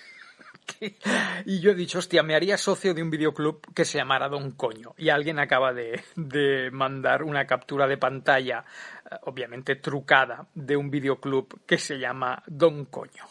y 1.45 1.59
yo 1.59 1.71
he 1.71 1.75
dicho, 1.75 1.99
hostia, 1.99 2.23
me 2.23 2.35
haría 2.35 2.57
socio 2.57 2.93
de 2.93 3.01
un 3.03 3.09
videoclub 3.09 3.73
que 3.73 3.85
se 3.85 3.97
llamara 3.97 4.29
Don 4.29 4.51
Coño. 4.51 4.93
Y 4.97 5.09
alguien 5.09 5.39
acaba 5.39 5.73
de, 5.73 6.03
de 6.15 6.69
mandar 6.71 7.23
una 7.23 7.45
captura 7.45 7.87
de 7.87 7.97
pantalla, 7.97 8.63
eh, 9.09 9.15
obviamente 9.23 9.75
trucada, 9.75 10.47
de 10.53 10.77
un 10.77 10.89
videoclub 10.89 11.61
que 11.65 11.77
se 11.77 11.97
llama 11.99 12.43
Don 12.47 12.85
Coño. 12.85 13.25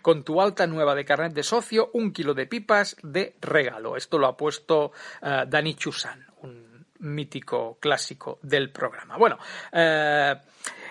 Con 0.00 0.24
tu 0.24 0.40
alta 0.40 0.66
nueva 0.66 0.94
de 0.94 1.04
carnet 1.04 1.34
de 1.34 1.42
socio, 1.42 1.90
un 1.92 2.12
kilo 2.12 2.32
de 2.32 2.46
pipas 2.46 2.96
de 3.02 3.36
regalo. 3.42 3.96
Esto 3.96 4.18
lo 4.18 4.26
ha 4.26 4.36
puesto 4.36 4.92
uh, 5.20 5.46
Dani 5.46 5.74
Chusan, 5.74 6.26
un 6.40 6.86
mítico 7.00 7.76
clásico 7.80 8.38
del 8.40 8.70
programa. 8.70 9.18
Bueno, 9.18 9.36
uh, 9.72 10.40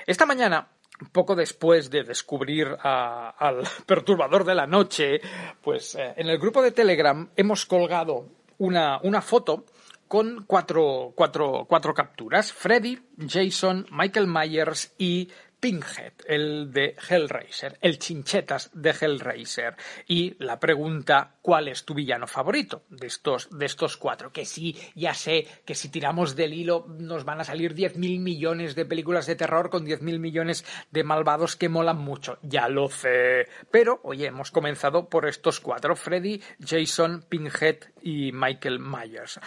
esta 0.05 0.25
mañana 0.27 0.67
poco 1.05 1.35
después 1.35 1.89
de 1.89 2.03
descubrir 2.03 2.75
al 2.81 3.63
perturbador 3.85 4.43
de 4.43 4.55
la 4.55 4.67
noche, 4.67 5.21
pues 5.61 5.95
eh, 5.95 6.13
en 6.17 6.29
el 6.29 6.37
grupo 6.37 6.61
de 6.61 6.71
Telegram 6.71 7.29
hemos 7.35 7.65
colgado 7.65 8.27
una, 8.57 8.99
una 9.03 9.21
foto 9.21 9.65
con 10.07 10.45
cuatro, 10.45 11.13
cuatro, 11.15 11.65
cuatro 11.67 11.93
capturas. 11.93 12.53
Freddy, 12.53 12.99
Jason, 13.27 13.87
Michael 13.91 14.27
Myers 14.27 14.93
y 14.97 15.29
Pinhead, 15.59 16.13
el 16.27 16.71
de 16.71 16.95
Hellraiser, 17.09 17.77
el 17.81 17.97
chinchetas 17.97 18.69
de 18.73 18.91
Hellraiser. 18.91 19.75
Y 20.07 20.35
la 20.43 20.59
pregunta, 20.59 21.32
¿cuál 21.43 21.67
es 21.67 21.83
tu 21.83 21.93
villano 21.93 22.25
favorito 22.25 22.83
de 22.89 23.05
estos, 23.05 23.55
de 23.55 23.67
estos 23.67 23.97
cuatro? 23.97 24.31
Que 24.31 24.45
sí, 24.45 24.75
ya 24.95 25.13
sé 25.13 25.45
que 25.65 25.75
si 25.75 25.89
tiramos 25.89 26.35
del 26.35 26.53
hilo 26.53 26.87
nos 26.97 27.25
van 27.25 27.41
a 27.41 27.43
salir 27.43 27.75
10.000 27.75 28.19
millones 28.19 28.73
de 28.73 28.85
películas 28.85 29.27
de 29.27 29.35
terror 29.35 29.69
con 29.69 29.85
10.000 29.85 30.17
millones 30.17 30.65
de 30.89 31.03
malvados 31.03 31.55
que 31.55 31.69
molan 31.69 31.97
mucho. 31.97 32.39
Ya 32.41 32.67
lo 32.69 32.89
sé. 32.89 33.47
Pero, 33.69 33.99
oye, 34.03 34.25
hemos 34.25 34.49
comenzado 34.49 35.09
por 35.09 35.27
estos 35.27 35.59
cuatro. 35.59 35.95
Freddy, 35.95 36.41
Jason, 36.65 37.25
Pinhead 37.27 37.77
y 38.01 38.31
Michael 38.31 38.79
Myers. 38.79 39.39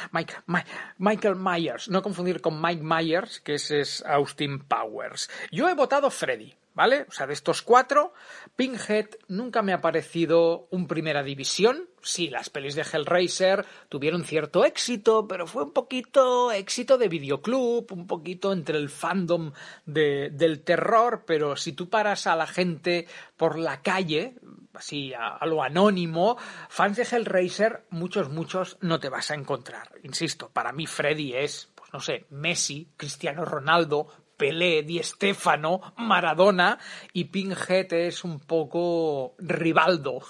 Michael 0.98 1.36
Myers, 1.36 1.88
no 1.88 2.02
confundir 2.02 2.42
con 2.42 2.60
Mike 2.60 2.82
Myers, 2.82 3.40
que 3.40 3.54
ese 3.54 3.80
es 3.80 4.04
Austin 4.04 4.58
Powers. 4.58 5.30
Yo 5.50 5.68
he 5.70 5.74
votado 5.74 6.10
Freddy, 6.10 6.54
¿vale? 6.76 7.06
O 7.08 7.10
sea, 7.12 7.26
de 7.26 7.32
estos 7.32 7.62
cuatro, 7.62 8.12
Pinhead 8.54 9.06
nunca 9.28 9.62
me 9.62 9.72
ha 9.72 9.80
parecido 9.80 10.68
un 10.70 10.86
primera 10.86 11.22
división. 11.22 11.88
Sí, 12.02 12.28
las 12.28 12.50
pelis 12.50 12.74
de 12.74 12.82
Hellraiser 12.82 13.64
tuvieron 13.88 14.24
cierto 14.24 14.64
éxito, 14.64 15.26
pero 15.26 15.46
fue 15.46 15.64
un 15.64 15.72
poquito 15.72 16.52
éxito 16.52 16.98
de 16.98 17.08
videoclub, 17.08 17.90
un 17.90 18.06
poquito 18.06 18.52
entre 18.52 18.76
el 18.76 18.90
fandom 18.90 19.52
del 19.86 20.62
terror, 20.62 21.24
pero 21.26 21.56
si 21.56 21.72
tú 21.72 21.88
paras 21.88 22.26
a 22.26 22.36
la 22.36 22.46
gente 22.46 23.08
por 23.38 23.58
la 23.58 23.80
calle, 23.80 24.34
así 24.74 25.14
a, 25.14 25.28
a, 25.28 25.46
lo 25.46 25.62
anónimo, 25.62 26.36
fans 26.68 26.98
de 26.98 27.04
Hellraiser, 27.10 27.86
muchos, 27.88 28.28
muchos 28.28 28.76
no 28.82 29.00
te 29.00 29.08
vas 29.08 29.30
a 29.30 29.34
encontrar. 29.34 29.92
Insisto, 30.02 30.50
para 30.50 30.72
mí 30.72 30.86
Freddy 30.86 31.32
es, 31.32 31.70
pues 31.74 31.90
no 31.94 32.00
sé, 32.00 32.26
Messi, 32.28 32.90
Cristiano 32.98 33.46
Ronaldo, 33.46 34.08
Pelé, 34.36 34.82
Di 34.82 35.02
Stefano, 35.02 35.80
Maradona 35.96 36.78
y 37.12 37.24
Pinhead 37.24 37.92
es 37.92 38.24
un 38.24 38.40
poco 38.40 39.34
Rivaldo. 39.38 40.20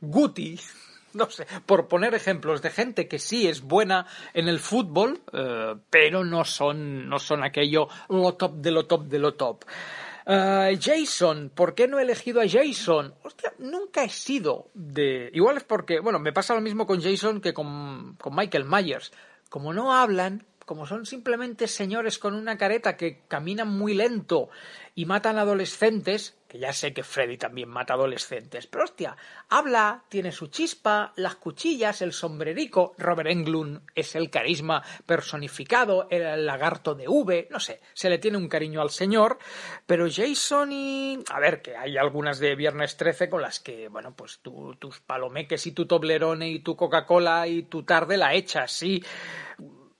Guti, 0.00 0.58
no 1.14 1.30
sé, 1.30 1.46
por 1.66 1.88
poner 1.88 2.14
ejemplos 2.14 2.62
de 2.62 2.70
gente 2.70 3.08
que 3.08 3.18
sí 3.18 3.46
es 3.46 3.62
buena 3.62 4.06
en 4.34 4.48
el 4.48 4.58
fútbol, 4.58 5.20
eh, 5.32 5.74
pero 5.90 6.24
no 6.24 6.44
son, 6.44 7.08
no 7.08 7.18
son 7.18 7.42
aquello 7.42 7.88
lo 8.08 8.34
top 8.34 8.54
de 8.56 8.70
lo 8.70 8.86
top 8.86 9.04
de 9.04 9.18
lo 9.18 9.34
top. 9.34 9.64
Eh, 10.24 10.78
Jason, 10.80 11.50
¿por 11.54 11.74
qué 11.74 11.88
no 11.88 11.98
he 11.98 12.02
elegido 12.02 12.40
a 12.40 12.48
Jason? 12.48 13.14
Hostia, 13.22 13.52
nunca 13.58 14.04
he 14.04 14.08
sido 14.08 14.70
de. 14.74 15.30
Igual 15.34 15.56
es 15.56 15.64
porque, 15.64 16.00
bueno, 16.00 16.18
me 16.18 16.32
pasa 16.32 16.54
lo 16.54 16.60
mismo 16.60 16.86
con 16.86 17.02
Jason 17.02 17.40
que 17.40 17.52
con, 17.52 18.16
con 18.16 18.34
Michael 18.34 18.64
Myers. 18.64 19.12
Como 19.48 19.74
no 19.74 19.92
hablan, 19.92 20.46
como 20.72 20.86
son 20.86 21.04
simplemente 21.04 21.68
señores 21.68 22.18
con 22.18 22.32
una 22.32 22.56
careta 22.56 22.96
que 22.96 23.24
caminan 23.28 23.68
muy 23.68 23.92
lento 23.92 24.48
y 24.94 25.04
matan 25.04 25.36
adolescentes, 25.36 26.38
que 26.48 26.58
ya 26.58 26.72
sé 26.72 26.94
que 26.94 27.02
Freddy 27.02 27.36
también 27.36 27.68
mata 27.68 27.92
adolescentes, 27.92 28.66
pero 28.66 28.84
hostia, 28.84 29.14
habla, 29.50 30.04
tiene 30.08 30.32
su 30.32 30.46
chispa, 30.46 31.12
las 31.16 31.36
cuchillas, 31.36 32.00
el 32.00 32.14
sombrerico, 32.14 32.94
Robert 32.96 33.28
Englund 33.28 33.82
es 33.94 34.14
el 34.14 34.30
carisma 34.30 34.82
personificado, 35.04 36.08
el 36.08 36.46
lagarto 36.46 36.94
de 36.94 37.06
V, 37.06 37.48
no 37.50 37.60
sé, 37.60 37.82
se 37.92 38.08
le 38.08 38.16
tiene 38.16 38.38
un 38.38 38.48
cariño 38.48 38.80
al 38.80 38.90
señor, 38.90 39.38
pero 39.84 40.06
Jason 40.10 40.72
y... 40.72 41.18
A 41.28 41.38
ver, 41.38 41.60
que 41.60 41.76
hay 41.76 41.98
algunas 41.98 42.38
de 42.38 42.54
Viernes 42.54 42.96
13 42.96 43.28
con 43.28 43.42
las 43.42 43.60
que, 43.60 43.88
bueno, 43.88 44.14
pues 44.16 44.40
tus 44.40 45.00
palomeques 45.00 45.66
y 45.66 45.72
tu 45.72 45.84
Toblerone 45.84 46.48
y 46.48 46.60
tu 46.60 46.76
Coca-Cola 46.76 47.46
y 47.46 47.64
tu 47.64 47.82
tarde 47.82 48.16
la 48.16 48.32
echas, 48.32 48.72
sí 48.72 49.02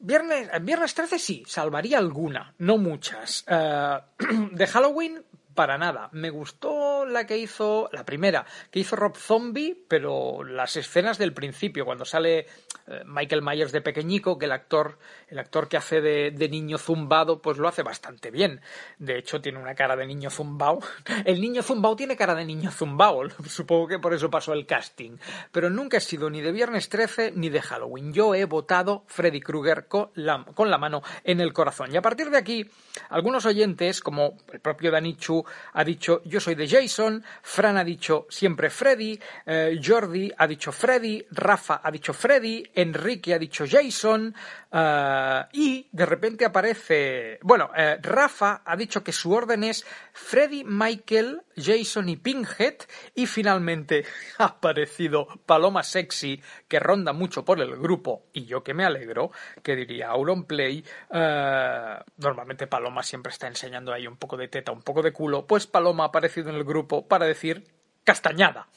Viernes, 0.04 0.50
viernes 0.62 0.94
13 0.94 1.16
sí, 1.20 1.44
salvaría 1.46 1.98
alguna, 1.98 2.54
no 2.58 2.76
muchas. 2.76 3.44
Eh, 3.46 3.98
de 4.50 4.66
Halloween, 4.66 5.24
para 5.54 5.78
nada. 5.78 6.08
Me 6.12 6.30
gustó 6.30 7.04
la 7.04 7.26
que 7.26 7.38
hizo, 7.38 7.88
la 7.92 8.04
primera, 8.04 8.46
que 8.70 8.80
hizo 8.80 8.96
Rob 8.96 9.16
Zombie, 9.16 9.84
pero 9.88 10.44
las 10.44 10.76
escenas 10.76 11.18
del 11.18 11.32
principio, 11.32 11.84
cuando 11.84 12.04
sale 12.04 12.46
eh, 12.86 13.02
Michael 13.04 13.42
Myers 13.42 13.72
de 13.72 13.80
pequeñico, 13.80 14.38
que 14.38 14.46
el 14.46 14.52
actor, 14.52 14.98
el 15.28 15.38
actor 15.38 15.68
que 15.68 15.76
hace 15.76 16.00
de, 16.00 16.30
de, 16.30 16.48
niño 16.48 16.78
zumbado, 16.78 17.40
pues 17.40 17.58
lo 17.58 17.68
hace 17.68 17.82
bastante 17.82 18.30
bien. 18.30 18.60
De 18.98 19.18
hecho, 19.18 19.40
tiene 19.40 19.58
una 19.58 19.74
cara 19.74 19.96
de 19.96 20.06
niño 20.06 20.30
zumbao. 20.30 20.80
El 21.24 21.40
niño 21.40 21.62
zumbao 21.62 21.96
tiene 21.96 22.16
cara 22.16 22.34
de 22.34 22.44
niño 22.44 22.70
zumbao, 22.70 23.28
supongo 23.48 23.86
que 23.88 23.98
por 23.98 24.14
eso 24.14 24.30
pasó 24.30 24.52
el 24.52 24.66
casting. 24.66 25.16
Pero 25.50 25.70
nunca 25.70 25.98
he 25.98 26.00
sido 26.00 26.30
ni 26.30 26.40
de 26.40 26.52
Viernes 26.52 26.88
13 26.88 27.32
ni 27.36 27.48
de 27.48 27.62
Halloween. 27.62 28.12
Yo 28.12 28.34
he 28.34 28.44
votado 28.44 29.04
Freddy 29.06 29.40
Krueger 29.40 29.86
con 29.86 30.10
la, 30.14 30.44
con 30.54 30.70
la 30.70 30.78
mano 30.78 31.02
en 31.24 31.40
el 31.40 31.52
corazón. 31.52 31.92
Y 31.92 31.96
a 31.96 32.02
partir 32.02 32.30
de 32.30 32.38
aquí, 32.38 32.68
algunos 33.10 33.46
oyentes, 33.46 34.00
como 34.00 34.38
el 34.52 34.60
propio 34.60 34.90
Danichu, 34.90 35.41
ha 35.72 35.84
dicho 35.84 36.22
yo 36.24 36.40
soy 36.40 36.54
de 36.54 36.68
Jason, 36.68 37.22
Fran 37.42 37.76
ha 37.76 37.84
dicho 37.84 38.26
siempre 38.28 38.70
Freddy, 38.70 39.18
eh, 39.46 39.80
Jordi 39.82 40.30
ha 40.36 40.46
dicho 40.46 40.72
Freddy, 40.72 41.24
Rafa 41.30 41.80
ha 41.82 41.90
dicho 41.90 42.12
Freddy, 42.12 42.62
Enrique 42.74 43.34
ha 43.34 43.38
dicho 43.38 43.64
Jason, 43.68 44.34
uh, 44.72 45.46
y 45.52 45.88
de 45.90 46.06
repente 46.06 46.44
aparece, 46.44 47.38
bueno, 47.42 47.70
eh, 47.76 47.98
Rafa 48.00 48.62
ha 48.64 48.76
dicho 48.76 49.02
que 49.02 49.12
su 49.12 49.32
orden 49.32 49.64
es 49.64 49.84
Freddy, 50.12 50.64
Michael, 50.64 51.42
Jason 51.56 52.08
y 52.08 52.16
Pinkhead, 52.16 52.76
y 53.14 53.26
finalmente 53.26 54.04
ha 54.38 54.44
aparecido 54.44 55.26
Paloma 55.46 55.82
Sexy, 55.82 56.40
que 56.68 56.80
ronda 56.80 57.12
mucho 57.12 57.44
por 57.44 57.60
el 57.60 57.76
grupo, 57.76 58.24
y 58.32 58.44
yo 58.44 58.62
que 58.62 58.74
me 58.74 58.84
alegro, 58.84 59.30
que 59.62 59.76
diría 59.76 60.08
Auronplay, 60.08 60.84
uh, 61.10 62.02
normalmente 62.16 62.66
Paloma 62.66 63.02
siempre 63.02 63.30
está 63.30 63.46
enseñando 63.46 63.92
ahí 63.92 64.06
un 64.06 64.16
poco 64.16 64.36
de 64.36 64.48
teta, 64.48 64.72
un 64.72 64.82
poco 64.82 65.02
de 65.02 65.12
culo, 65.12 65.31
pues 65.46 65.66
Paloma 65.66 66.04
ha 66.04 66.06
aparecido 66.08 66.50
en 66.50 66.56
el 66.56 66.64
grupo 66.64 67.08
para 67.08 67.26
decir 67.26 67.64
castañada, 68.04 68.68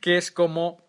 que 0.00 0.16
es 0.16 0.30
como 0.30 0.84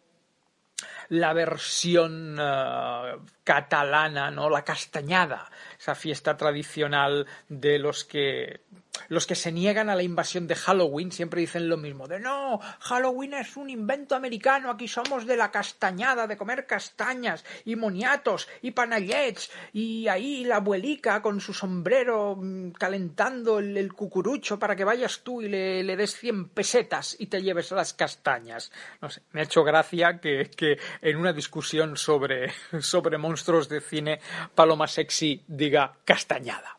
la 1.10 1.34
versión 1.34 2.40
uh, 2.40 3.26
catalana, 3.44 4.32
¿no? 4.32 4.50
La 4.50 4.64
castañada, 4.64 5.50
esa 5.80 5.96
fiesta 5.96 6.36
tradicional 6.36 7.28
de 7.48 7.80
los 7.80 8.04
que 8.04 8.62
los 9.10 9.28
que 9.28 9.36
se 9.36 9.52
niegan 9.52 9.90
a 9.90 9.96
la 9.96 10.04
invasión 10.04 10.48
de 10.48 10.56
Halloween 10.56 11.12
siempre 11.12 11.42
dicen 11.42 11.70
lo 11.70 11.78
mismo, 11.78 12.08
de 12.08 12.20
no, 12.20 12.60
Halloween 12.80 13.36
es 13.36 13.58
un 13.58 13.70
invento 13.70 14.16
americano, 14.16 14.70
aquí 14.70 14.88
somos 14.88 15.26
de 15.26 15.38
la 15.38 15.52
castañada, 15.52 16.28
de 16.28 16.38
comer 16.38 16.66
castañas 16.66 17.44
y 17.66 17.76
moniatos 17.76 18.48
y 18.62 18.72
panallets 18.72 19.50
y 19.74 20.08
ahí 20.08 20.44
la 20.44 20.58
abuelica 20.58 21.22
con 21.22 21.42
su 21.42 21.54
sombrero 21.54 22.36
mm, 22.36 22.72
calentando 22.72 23.60
el, 23.60 23.78
el 23.78 23.94
cucurucho 23.94 24.60
para 24.60 24.76
que 24.76 24.84
vayas 24.84 25.22
tú 25.24 25.42
y 25.42 25.50
le, 25.50 25.84
le, 25.84 25.96
des 25.96 26.16
cien 26.16 26.50
pesetas 26.50 27.16
y 27.20 27.28
te 27.28 27.42
lleves 27.42 27.72
las 27.72 27.94
castañas. 27.94 28.72
No 29.02 29.10
sé, 29.10 29.22
me 29.32 29.42
ha 29.42 29.44
hecho 29.44 29.64
gracia 29.64 30.20
que, 30.20 30.50
que 30.56 30.78
en 31.02 31.18
una 31.18 31.34
discusión 31.34 31.98
sobre, 31.98 32.52
sobre 32.82 33.18
monstruos 33.18 33.70
de 33.70 33.82
cine, 33.82 34.20
Paloma 34.56 34.88
Sexy 34.88 35.44
diga 35.48 35.98
castañada. 36.06 36.77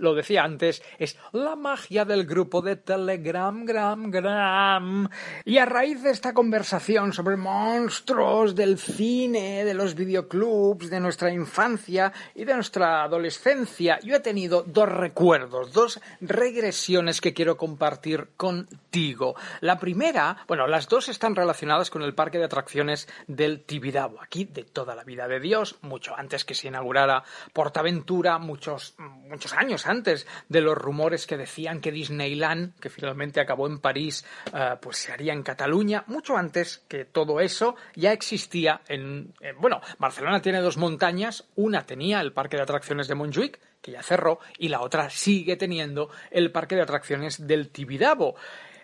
Lo 0.00 0.14
decía 0.14 0.44
antes, 0.44 0.82
es 0.98 1.18
la 1.32 1.56
magia 1.56 2.06
del 2.06 2.24
grupo 2.24 2.62
de 2.62 2.76
Telegram, 2.76 3.66
gram, 3.66 4.10
gram. 4.10 5.08
Y 5.44 5.58
a 5.58 5.66
raíz 5.66 6.02
de 6.02 6.10
esta 6.10 6.32
conversación 6.32 7.12
sobre 7.12 7.36
monstruos 7.36 8.54
del 8.54 8.78
cine, 8.78 9.62
de 9.62 9.74
los 9.74 9.94
videoclubs, 9.94 10.88
de 10.88 11.00
nuestra 11.00 11.30
infancia 11.30 12.12
y 12.34 12.44
de 12.44 12.54
nuestra 12.54 13.02
adolescencia, 13.02 14.00
yo 14.00 14.16
he 14.16 14.20
tenido 14.20 14.62
dos 14.62 14.88
recuerdos, 14.88 15.72
dos 15.72 16.00
regresiones 16.22 17.20
que 17.20 17.34
quiero 17.34 17.58
compartir 17.58 18.28
contigo. 18.38 19.34
La 19.60 19.78
primera, 19.78 20.38
bueno, 20.48 20.66
las 20.66 20.88
dos 20.88 21.10
están 21.10 21.36
relacionadas 21.36 21.90
con 21.90 22.02
el 22.02 22.14
parque 22.14 22.38
de 22.38 22.44
atracciones 22.44 23.06
del 23.26 23.64
Tibidabo, 23.64 24.22
aquí 24.22 24.46
de 24.46 24.64
toda 24.64 24.94
la 24.94 25.04
vida 25.04 25.28
de 25.28 25.40
Dios, 25.40 25.76
mucho 25.82 26.16
antes 26.16 26.46
que 26.46 26.54
se 26.54 26.68
inaugurara 26.68 27.22
Portaventura, 27.52 28.38
muchos, 28.38 28.94
muchos 28.98 29.52
años 29.52 29.86
antes 29.90 30.26
de 30.48 30.60
los 30.60 30.76
rumores 30.76 31.26
que 31.26 31.36
decían 31.36 31.80
que 31.80 31.92
Disneyland, 31.92 32.78
que 32.80 32.90
finalmente 32.90 33.40
acabó 33.40 33.66
en 33.66 33.80
París, 33.80 34.24
uh, 34.52 34.80
pues 34.80 34.98
se 34.98 35.12
haría 35.12 35.32
en 35.32 35.42
Cataluña, 35.42 36.04
mucho 36.06 36.36
antes 36.36 36.84
que 36.88 37.04
todo 37.04 37.40
eso 37.40 37.76
ya 37.94 38.12
existía 38.12 38.80
en, 38.88 39.34
en, 39.40 39.56
bueno, 39.58 39.80
Barcelona 39.98 40.40
tiene 40.40 40.60
dos 40.60 40.76
montañas, 40.76 41.48
una 41.56 41.84
tenía 41.84 42.20
el 42.20 42.32
parque 42.32 42.56
de 42.56 42.62
atracciones 42.62 43.08
de 43.08 43.14
Montjuic, 43.14 43.60
que 43.80 43.92
ya 43.92 44.02
cerró, 44.02 44.40
y 44.58 44.68
la 44.68 44.80
otra 44.80 45.10
sigue 45.10 45.56
teniendo 45.56 46.10
el 46.30 46.52
parque 46.52 46.76
de 46.76 46.82
atracciones 46.82 47.46
del 47.46 47.70
Tibidabo. 47.70 48.36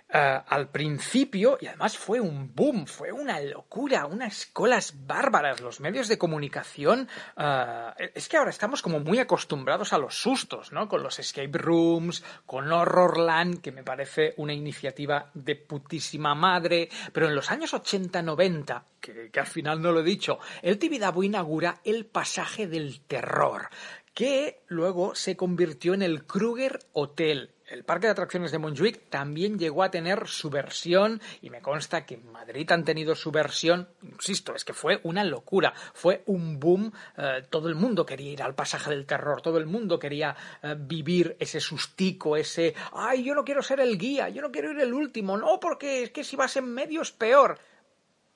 Uh, 0.09 0.41
al 0.47 0.69
principio, 0.69 1.59
y 1.61 1.67
además 1.67 1.99
fue 1.99 2.21
un 2.21 2.55
boom, 2.55 2.87
fue 2.87 3.11
una 3.11 3.41
locura, 3.41 4.07
unas 4.07 4.47
colas 4.47 4.95
bárbaras. 5.05 5.61
Los 5.61 5.81
medios 5.81 6.07
de 6.07 6.17
comunicación. 6.17 7.09
Uh, 7.37 7.91
es 8.15 8.29
que 8.29 8.37
ahora 8.37 8.51
estamos 8.51 8.83
como 8.83 9.01
muy 9.01 9.19
acostumbrados 9.19 9.93
a 9.93 9.99
los 9.99 10.15
sustos, 10.15 10.71
¿no? 10.71 10.89
Con 10.89 11.03
los 11.03 11.19
escape 11.19 11.59
rooms, 11.59 12.23
con 12.47 12.71
Horrorland, 12.71 13.61
que 13.61 13.73
me 13.73 13.83
parece 13.83 14.35
una 14.37 14.55
iniciativa 14.55 15.33
de 15.35 15.57
putísima 15.57 16.37
madre. 16.37 16.89
Pero 17.13 17.27
en 17.27 17.35
los 17.35 17.51
años 17.51 17.75
80-90, 17.75 18.85
que, 19.01 19.31
que 19.33 19.41
al 19.41 19.49
final 19.49 19.83
no 19.83 19.91
lo 19.91 20.01
he 20.01 20.05
dicho, 20.05 20.39
el 20.63 20.79
Tibidabo 20.79 21.25
inaugura 21.25 21.81
el 21.83 22.07
pasaje 22.07 22.69
del 22.69 23.01
terror 23.01 23.71
que 24.15 24.63
luego 24.69 25.15
se 25.15 25.37
convirtió 25.37 25.93
en 25.93 26.01
el 26.01 26.25
Kruger 26.25 26.79
Hotel. 26.95 27.56
El 27.67 27.83
parque 27.83 28.07
de 28.07 28.13
atracciones 28.13 28.53
de 28.53 28.59
Montjuic 28.59 29.11
también 29.11 29.59
llegó 29.59 29.83
a 29.83 29.91
tener 29.91 30.29
su 30.29 30.51
versión 30.51 31.21
y 31.43 31.51
me 31.51 31.61
consta 31.61 32.07
que 32.07 32.15
en 32.15 32.31
Madrid 32.31 32.71
han 32.71 32.85
tenido 32.85 33.17
su 33.17 33.33
versión. 33.33 33.89
Insisto, 34.03 34.55
es 34.55 34.65
que 34.65 34.73
fue 34.73 35.01
una 35.03 35.25
locura, 35.25 35.75
fue 35.93 36.23
un 36.27 36.61
boom. 36.61 36.93
Eh, 37.19 37.45
todo 37.51 37.69
el 37.69 37.75
mundo 37.75 38.07
quería 38.07 38.31
ir 38.31 38.43
al 38.45 38.55
pasaje 38.55 38.91
del 38.91 39.05
terror, 39.05 39.43
todo 39.43 39.59
el 39.59 39.67
mundo 39.67 39.99
quería 39.99 40.37
eh, 40.63 40.77
vivir 40.79 41.37
ese 41.41 41.59
sustico, 41.59 42.37
ese, 42.37 42.73
ay, 42.93 43.25
yo 43.25 43.35
no 43.35 43.45
quiero 43.45 43.63
ser 43.63 43.81
el 43.81 43.99
guía, 43.99 44.29
yo 44.29 44.43
no 44.43 44.53
quiero 44.53 44.71
ir 44.71 44.79
el 44.79 44.95
último, 44.95 45.37
no, 45.37 45.59
porque 45.59 46.05
es 46.05 46.11
que 46.11 46.23
si 46.23 46.37
vas 46.37 46.57
en 46.57 46.73
medio 46.73 47.03
es 47.03 47.11
peor 47.11 47.59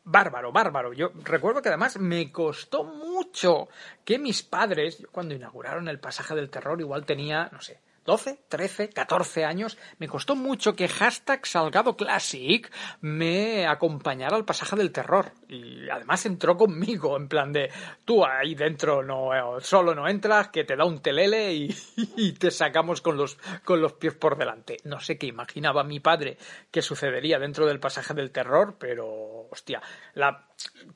bárbaro, 0.02 0.50
bárbaro. 0.50 0.92
Yo 0.92 1.12
recuerdo 1.22 1.62
que 1.62 1.68
además 1.68 2.00
me 2.00 2.32
costó 2.32 2.82
mucho 2.82 3.68
que 4.04 4.18
mis 4.18 4.42
padres, 4.42 5.06
cuando 5.12 5.34
inauguraron 5.34 5.86
el 5.86 6.00
pasaje 6.00 6.34
del 6.34 6.50
terror, 6.50 6.80
igual 6.80 7.06
tenía, 7.06 7.48
no 7.52 7.60
sé, 7.60 7.78
12, 8.04 8.40
13, 8.48 8.88
14 8.90 9.44
años, 9.44 9.78
me 9.98 10.08
costó 10.08 10.34
mucho 10.34 10.74
que 10.74 10.88
hashtag 10.88 11.46
Salgado 11.46 11.96
Classic 11.96 12.70
me 13.00 13.66
acompañara 13.66 14.36
al 14.36 14.44
pasaje 14.44 14.76
del 14.76 14.92
terror. 14.92 15.32
Y 15.48 15.88
además 15.88 16.24
entró 16.26 16.56
conmigo, 16.56 17.16
en 17.16 17.28
plan 17.28 17.52
de, 17.52 17.70
tú 18.04 18.24
ahí 18.24 18.54
dentro 18.54 19.02
no, 19.02 19.30
solo 19.60 19.94
no 19.94 20.08
entras, 20.08 20.48
que 20.48 20.64
te 20.64 20.76
da 20.76 20.84
un 20.84 21.00
telele 21.00 21.52
y, 21.54 22.32
te 22.38 22.50
sacamos 22.50 23.00
con 23.00 23.16
los, 23.16 23.38
con 23.64 23.80
los 23.80 23.92
pies 23.94 24.14
por 24.14 24.36
delante. 24.38 24.78
No 24.84 25.00
sé 25.00 25.18
qué 25.18 25.26
imaginaba 25.26 25.84
mi 25.84 26.00
padre 26.00 26.38
que 26.70 26.82
sucedería 26.82 27.38
dentro 27.38 27.66
del 27.66 27.80
pasaje 27.80 28.14
del 28.14 28.30
terror, 28.30 28.76
pero, 28.78 29.48
hostia, 29.50 29.82
la, 30.14 30.48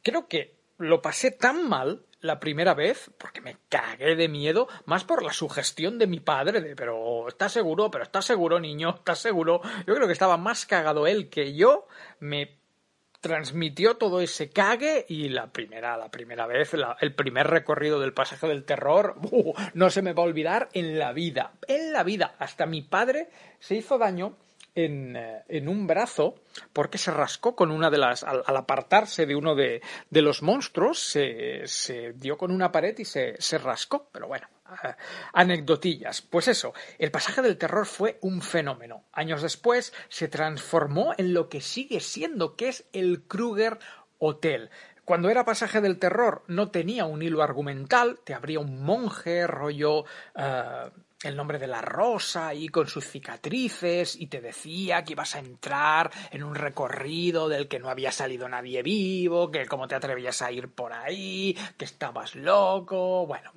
creo 0.02 0.26
que 0.26 0.63
lo 0.78 1.02
pasé 1.02 1.30
tan 1.30 1.68
mal 1.68 2.04
la 2.20 2.40
primera 2.40 2.72
vez, 2.72 3.10
porque 3.18 3.42
me 3.42 3.58
cagué 3.68 4.16
de 4.16 4.28
miedo, 4.28 4.66
más 4.87 5.04
por 5.04 5.22
la 5.22 5.32
sugestión 5.32 5.98
de 5.98 6.06
mi 6.06 6.20
padre, 6.20 6.60
de 6.62 6.74
pero 6.74 7.28
¿estás 7.28 7.52
seguro? 7.52 7.90
Pero 7.90 8.04
¿estás 8.04 8.24
seguro, 8.24 8.58
niño? 8.58 8.94
¿Estás 8.96 9.18
seguro? 9.18 9.60
Yo 9.87 9.94
creo 9.94 10.06
que 10.06 10.14
estaba 10.14 10.38
más 10.38 10.64
cagado 10.64 11.06
él 11.06 11.28
que 11.28 11.54
yo, 11.54 11.87
me 12.20 12.56
transmitió 13.20 13.96
todo 13.96 14.20
ese 14.20 14.50
cague 14.50 15.06
y 15.08 15.30
la 15.30 15.46
primera, 15.46 15.96
la 15.96 16.10
primera 16.10 16.46
vez, 16.46 16.74
la, 16.74 16.96
el 17.00 17.14
primer 17.14 17.46
recorrido 17.46 17.98
del 17.98 18.12
pasaje 18.12 18.46
del 18.46 18.64
terror, 18.64 19.16
uh, 19.30 19.54
no 19.72 19.88
se 19.90 20.02
me 20.02 20.12
va 20.12 20.22
a 20.22 20.26
olvidar 20.26 20.68
en 20.72 20.98
la 20.98 21.12
vida, 21.12 21.52
en 21.66 21.92
la 21.92 22.02
vida, 22.04 22.34
hasta 22.38 22.66
mi 22.66 22.82
padre 22.82 23.28
se 23.60 23.76
hizo 23.76 23.96
daño 23.96 24.37
en, 24.74 25.16
en, 25.48 25.68
un 25.68 25.87
brazo 25.87 26.34
porque 26.72 26.98
se 26.98 27.10
rascó 27.10 27.54
con 27.54 27.70
una 27.70 27.90
de 27.90 27.98
las. 27.98 28.24
Al, 28.24 28.42
apartarse 28.46 29.26
de 29.26 29.37
uno 29.37 29.54
de, 29.54 29.82
de 30.10 30.22
los 30.22 30.42
monstruos, 30.42 30.98
se, 30.98 31.62
se, 31.66 32.12
dio 32.14 32.37
con 32.37 32.50
una 32.50 32.72
pared 32.72 32.98
y 32.98 33.04
se, 33.04 33.40
se 33.40 33.58
rascó. 33.58 34.08
Pero 34.12 34.28
bueno, 34.28 34.48
uh, 34.68 34.88
anecdotillas. 35.32 36.22
Pues 36.22 36.48
eso, 36.48 36.74
el 36.98 37.10
pasaje 37.10 37.42
del 37.42 37.58
terror 37.58 37.87
fue 37.87 38.18
un 38.20 38.42
fenómeno. 38.42 39.04
Años 39.12 39.42
después 39.42 39.92
se 40.08 40.28
transformó 40.28 41.14
en 41.16 41.34
lo 41.34 41.48
que 41.48 41.60
sigue 41.60 42.00
siendo, 42.00 42.56
que 42.56 42.68
es 42.68 42.84
el 42.92 43.22
Kruger 43.22 43.78
Hotel. 44.18 44.70
Cuando 45.04 45.28
era 45.28 45.44
pasaje 45.44 45.82
del 45.82 45.98
terror 45.98 46.44
no 46.46 46.70
tenía 46.70 47.04
un 47.04 47.20
hilo 47.20 47.42
argumental, 47.42 48.18
te 48.24 48.32
abría 48.32 48.58
un 48.58 48.82
monje, 48.82 49.46
rollo. 49.46 50.04
Uh, 50.34 50.90
el 51.24 51.37
nombre 51.37 51.58
de 51.58 51.66
la 51.66 51.80
rosa 51.80 52.54
y 52.54 52.68
con 52.68 52.87
sus 52.87 53.06
cicatrices 53.06 54.16
y 54.16 54.26
te 54.26 54.40
decía 54.40 55.04
que 55.04 55.12
ibas 55.12 55.34
a 55.34 55.38
entrar 55.38 56.10
en 56.30 56.44
un 56.44 56.54
recorrido 56.54 57.48
del 57.48 57.66
que 57.68 57.78
no 57.78 57.88
había 57.88 58.12
salido 58.12 58.48
nadie 58.48 58.82
vivo, 58.82 59.50
que 59.50 59.66
cómo 59.66 59.88
te 59.88 59.94
atrevías 59.94 60.42
a 60.42 60.52
ir 60.52 60.68
por 60.68 60.92
ahí, 60.92 61.56
que 61.76 61.84
estabas 61.84 62.34
loco, 62.34 63.26
bueno, 63.26 63.52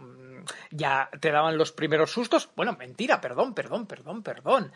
ya 0.72 1.10
te 1.20 1.32
daban 1.32 1.58
los 1.58 1.72
primeros 1.72 2.12
sustos. 2.12 2.50
Bueno, 2.56 2.76
mentira, 2.78 3.20
perdón, 3.22 3.54
perdón, 3.54 3.86
perdón, 3.86 4.24
perdón. 4.24 4.72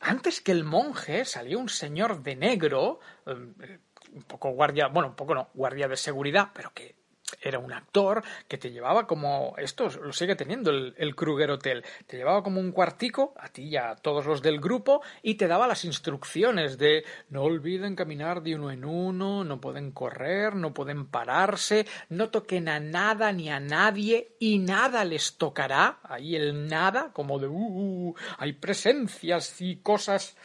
antes 0.00 0.40
que 0.40 0.52
el 0.52 0.64
monje 0.64 1.24
salía 1.24 1.58
un 1.58 1.68
señor 1.68 2.22
de 2.22 2.36
negro, 2.36 3.00
eh, 3.26 3.78
un 4.12 4.22
poco 4.22 4.50
guardia, 4.50 4.88
bueno, 4.88 5.08
un 5.08 5.16
poco 5.16 5.34
no, 5.34 5.48
guardia 5.54 5.88
de 5.88 5.96
seguridad, 5.96 6.50
pero 6.52 6.72
que 6.72 6.96
era 7.40 7.58
un 7.58 7.72
actor 7.72 8.22
que 8.46 8.58
te 8.58 8.70
llevaba 8.70 9.06
como 9.06 9.54
esto 9.58 9.88
lo 9.88 10.12
sigue 10.12 10.36
teniendo 10.36 10.70
el, 10.70 10.94
el, 10.96 11.16
Kruger 11.16 11.50
Hotel 11.50 11.84
te 12.06 12.16
llevaba 12.16 12.42
como 12.42 12.60
un 12.60 12.72
cuartico 12.72 13.34
a 13.38 13.48
ti 13.48 13.64
y 13.64 13.76
a 13.76 13.96
todos 13.96 14.26
los 14.26 14.42
del 14.42 14.60
grupo 14.60 15.02
y 15.22 15.34
te 15.34 15.48
daba 15.48 15.66
las 15.66 15.84
instrucciones 15.84 16.78
de 16.78 17.04
no 17.30 17.42
olviden 17.42 17.96
caminar 17.96 18.42
de 18.42 18.54
uno 18.54 18.70
en 18.70 18.84
uno 18.84 19.42
no 19.42 19.60
pueden 19.60 19.90
correr 19.90 20.54
no 20.54 20.72
pueden 20.72 21.06
pararse 21.06 21.86
no 22.10 22.30
toquen 22.30 22.68
a 22.68 22.78
nada 22.78 23.32
ni 23.32 23.50
a 23.50 23.58
nadie 23.58 24.36
y 24.38 24.58
nada 24.58 25.04
les 25.04 25.36
tocará 25.36 25.98
ahí 26.04 26.36
el 26.36 26.68
nada 26.68 27.10
como 27.12 27.38
de 27.38 27.48
uh, 27.48 28.10
uh 28.10 28.14
hay 28.38 28.52
presencias 28.52 29.60
y 29.60 29.76
cosas 29.76 30.36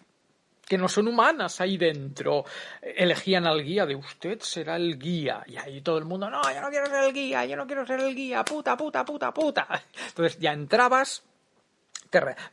que 0.71 0.77
no 0.77 0.87
son 0.87 1.09
humanas 1.09 1.59
ahí 1.59 1.75
dentro. 1.75 2.45
Elegían 2.81 3.45
al 3.45 3.61
guía 3.61 3.85
de 3.85 3.93
usted 3.93 4.39
será 4.39 4.77
el 4.77 4.97
guía. 4.97 5.43
Y 5.45 5.57
ahí 5.57 5.81
todo 5.81 5.97
el 5.97 6.05
mundo, 6.05 6.29
no, 6.29 6.41
yo 6.43 6.61
no 6.61 6.69
quiero 6.69 6.85
ser 6.85 7.03
el 7.03 7.11
guía, 7.13 7.43
yo 7.43 7.57
no 7.57 7.67
quiero 7.67 7.85
ser 7.85 7.99
el 7.99 8.15
guía, 8.15 8.45
puta, 8.45 8.77
puta, 8.77 9.03
puta, 9.03 9.33
puta. 9.33 9.67
Entonces 10.07 10.39
ya 10.39 10.53
entrabas. 10.53 11.25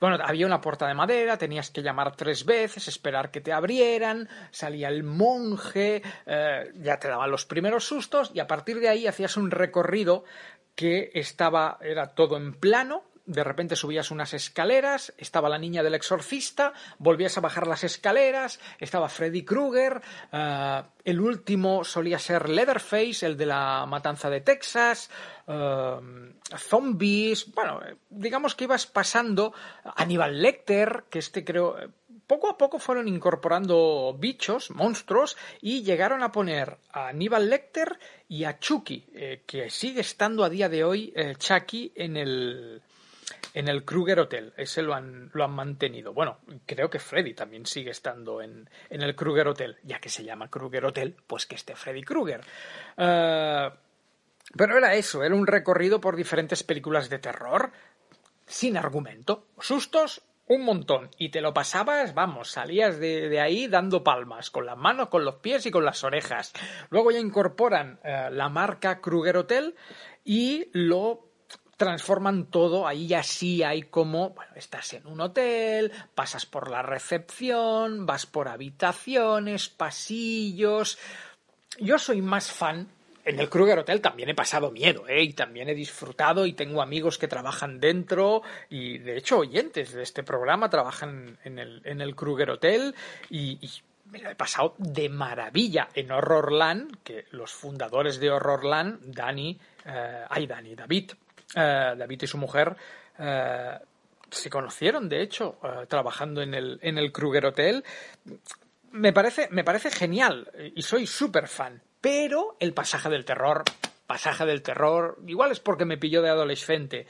Bueno, 0.01 0.19
había 0.21 0.47
una 0.47 0.61
puerta 0.61 0.89
de 0.89 0.95
madera, 0.95 1.39
tenías 1.39 1.71
que 1.71 1.81
llamar 1.81 2.17
tres 2.17 2.45
veces, 2.45 2.89
esperar 2.89 3.31
que 3.31 3.41
te 3.41 3.53
abrieran, 3.53 4.29
salía 4.51 4.89
el 4.89 5.05
monje, 5.05 6.03
eh, 6.27 6.73
ya 6.75 6.99
te 6.99 7.07
daban 7.07 7.31
los 7.31 7.45
primeros 7.45 7.85
sustos 7.85 8.33
y 8.35 8.41
a 8.41 8.49
partir 8.49 8.81
de 8.81 8.89
ahí 8.89 9.07
hacías 9.07 9.37
un 9.37 9.53
recorrido 9.53 10.25
que 10.75 11.11
estaba, 11.15 11.79
era 11.81 12.15
todo 12.15 12.37
en 12.37 12.55
plano, 12.55 13.03
de 13.29 13.45
repente 13.45 13.77
subías 13.77 14.11
unas 14.11 14.33
escaleras, 14.33 15.13
estaba 15.19 15.51
la 15.51 15.59
niña 15.59 15.83
del 15.83 15.95
exorcista, 15.95 16.73
volvías 16.99 17.37
a 17.37 17.43
bajar 17.43 17.67
las 17.67 17.85
escaleras, 17.85 18.59
estaba 18.79 19.11
Freddy 19.11 19.45
Krueger, 19.45 20.01
eh, 20.33 20.83
el 21.05 21.21
último 21.21 21.85
solía 21.85 22.19
ser 22.19 22.49
Leatherface, 22.49 23.27
el 23.27 23.37
de 23.37 23.47
la 23.47 23.85
matanza 23.87 24.31
de 24.31 24.41
Texas, 24.41 25.11
eh, 25.47 25.97
zombies, 26.57 27.53
bueno, 27.53 27.81
digamos 28.09 28.55
que 28.55 28.65
ibas 28.65 28.87
pasando 28.87 29.53
Aníbal 29.85 30.41
Lecter, 30.41 31.05
que 31.11 31.19
este 31.19 31.45
creo 31.45 31.77
poco 32.27 32.49
a 32.49 32.57
poco 32.57 32.79
fueron 32.79 33.09
incorporando 33.09 34.17
bichos, 34.19 34.71
monstruos, 34.71 35.37
y 35.61 35.83
llegaron 35.83 36.23
a 36.23 36.33
poner 36.33 36.79
a 36.93 37.09
Aníbal 37.09 37.49
Lecter 37.49 37.99
y 38.27 38.45
a 38.45 38.59
Chucky, 38.59 39.07
eh, 39.15 39.43
que 39.47 39.69
sigue 39.69 40.01
estando 40.01 40.45
a 40.45 40.51
día 40.51 40.69
de 40.71 40.85
hoy 40.85 41.15
Chucky 41.39 41.93
en 41.95 42.17
el, 42.19 42.83
en 43.55 43.69
el 43.69 43.85
Kruger 43.85 44.21
Hotel. 44.21 44.53
Ese 44.57 44.83
lo 44.83 44.95
han, 44.95 45.31
lo 45.33 45.45
han 45.45 45.53
mantenido. 45.53 46.13
Bueno, 46.13 46.39
creo 46.67 46.91
que 46.91 46.99
Freddy 46.99 47.35
también 47.35 47.67
sigue 47.67 47.91
estando 47.91 48.43
en, 48.43 48.69
en 48.91 49.03
el 49.03 49.15
Kruger 49.15 49.49
Hotel. 49.49 49.79
Ya 49.83 50.01
que 50.01 50.09
se 50.09 50.25
llama 50.25 50.51
Kruger 50.51 50.85
Hotel, 50.85 51.17
pues 51.27 51.47
que 51.47 51.57
esté 51.57 51.75
Freddy 51.75 52.03
Krueger. 52.03 52.41
Eh, 52.97 53.71
pero 54.57 54.79
era 54.79 54.95
eso, 54.95 55.23
era 55.23 55.35
un 55.35 55.47
recorrido 55.47 56.01
por 56.01 56.17
diferentes 56.17 56.63
películas 56.63 57.11
de 57.11 57.19
terror 57.19 57.73
sin 58.47 58.77
argumento. 58.77 59.49
Sustos, 59.61 60.23
un 60.47 60.65
montón. 60.65 61.11
Y 61.19 61.29
te 61.29 61.41
lo 61.41 61.53
pasabas, 61.53 62.15
vamos, 62.15 62.51
salías 62.51 62.99
de, 62.99 63.29
de, 63.29 63.41
ahí 63.41 63.69
dando 63.69 64.03
palmas, 64.03 64.51
con 64.51 64.65
las 64.65 64.79
manos, 64.79 65.09
con 65.09 65.25
los 65.25 65.37
pies 65.37 65.67
y 65.67 65.71
con 65.71 65.85
las 65.85 66.03
orejas. 66.03 66.53
Luego 66.91 67.11
ya 67.11 67.19
incorporan 67.19 68.01
eh, 68.03 68.29
la 68.33 68.49
marca 68.49 69.01
Kruger 69.01 69.37
Hotel 69.37 69.75
y 70.25 70.71
lo 70.73 71.28
transforman 71.79 72.47
todo, 72.47 72.87
ahí 72.87 73.07
ya 73.07 73.23
sí 73.23 73.63
hay 73.63 73.83
como, 73.83 74.31
bueno, 74.31 74.53
estás 74.57 74.93
en 74.95 75.07
un 75.07 75.21
hotel, 75.21 75.93
pasas 76.15 76.45
por 76.45 76.69
la 76.69 76.83
recepción, 76.83 78.05
vas 78.05 78.27
por 78.27 78.49
habitaciones, 78.49 79.69
pasillos. 79.69 80.99
Yo 81.79 81.99
soy 81.99 82.21
más 82.21 82.51
fan. 82.51 82.89
En 83.25 83.39
el 83.39 83.49
Kruger 83.49 83.79
Hotel 83.79 84.01
también 84.01 84.31
he 84.31 84.35
pasado 84.35 84.71
miedo, 84.71 85.07
¿eh? 85.07 85.23
Y 85.23 85.35
también 85.35 85.69
he 85.69 85.75
disfrutado 85.75 86.47
y 86.47 86.55
tengo 86.55 86.83
amigos 86.83 87.19
que 87.19 87.29
trabajan 87.29 87.79
dentro 87.79 88.43
y 88.71 88.99
de 88.99 89.19
hecho 89.19 89.39
oyentes 89.39 89.93
de 89.93 90.03
este 90.03 90.23
programa 90.23 90.71
trabajan 90.71 91.39
en 91.45 91.59
el, 91.59 91.83
en 91.85 92.01
el 92.01 92.17
Kruger 92.17 92.51
Hotel 92.51 92.95
y, 93.31 93.59
me 94.11 94.21
lo 94.21 94.31
he 94.31 94.35
pasado 94.35 94.75
de 94.79 95.11
maravilla 95.11 95.91
en 95.95 96.11
Horrorland, 96.11 97.03
que 97.03 97.27
los 97.33 97.53
fundadores 97.53 98.19
de 98.19 98.31
Horrorland, 98.31 99.15
Dani, 99.15 99.61
eh, 99.85 100.25
ay 100.31 100.47
Dani, 100.47 100.75
David, 100.75 101.11
eh, 101.55 101.95
David 101.97 102.23
y 102.23 102.27
su 102.27 102.39
mujer 102.39 102.77
eh, 103.19 103.79
se 104.31 104.51
conocieron, 104.51 105.09
de 105.09 105.23
hecho, 105.23 105.59
eh, 105.63 105.87
trabajando 105.87 106.43
en 106.43 106.55
el, 106.55 106.79
en 106.83 106.99
el 106.99 107.13
Kruger 107.13 107.47
Hotel. 107.47 107.85
Me 108.93 109.13
parece, 109.13 109.49
me 109.51 109.65
parece 109.65 109.91
genial 109.91 110.51
y 110.75 110.83
soy 110.83 111.07
súper 111.07 111.49
fan. 111.49 111.83
Pero 112.01 112.57
el 112.61 112.73
pasaje 112.75 113.09
del 113.09 113.25
terror, 113.25 113.65
pasaje 114.07 114.47
del 114.47 114.63
terror, 114.63 115.19
igual 115.27 115.51
es 115.51 115.61
porque 115.61 115.85
me 115.85 115.99
pilló 115.99 116.23
de 116.23 116.31
adolescente. 116.31 117.07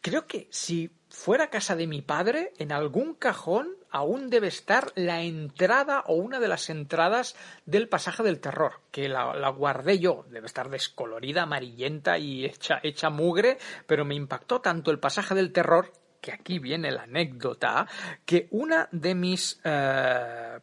Creo 0.00 0.26
que 0.26 0.48
si 0.50 0.90
fuera 1.08 1.50
casa 1.50 1.76
de 1.76 1.86
mi 1.86 2.02
padre, 2.02 2.52
en 2.58 2.72
algún 2.72 3.14
cajón 3.14 3.76
aún 3.92 4.30
debe 4.30 4.48
estar 4.48 4.90
la 4.96 5.22
entrada 5.22 6.02
o 6.06 6.14
una 6.14 6.40
de 6.40 6.48
las 6.48 6.70
entradas 6.70 7.36
del 7.66 7.88
pasaje 7.88 8.22
del 8.22 8.40
terror, 8.40 8.80
que 8.90 9.08
la, 9.08 9.48
guardé 9.50 9.98
yo, 9.98 10.24
debe 10.30 10.46
estar 10.46 10.70
descolorida, 10.70 11.42
amarillenta 11.42 12.18
y 12.18 12.46
hecha, 12.46 12.80
hecha 12.82 13.10
mugre, 13.10 13.58
pero 13.86 14.04
me 14.04 14.14
impactó 14.14 14.60
tanto 14.60 14.90
el 14.90 14.98
pasaje 14.98 15.34
del 15.34 15.52
terror, 15.52 15.92
que 16.20 16.32
aquí 16.32 16.58
viene 16.58 16.90
la 16.90 17.02
anécdota, 17.02 17.86
que 18.24 18.48
una 18.50 18.88
de 18.90 19.14
mis... 19.14 19.60
Eh, 19.62 20.58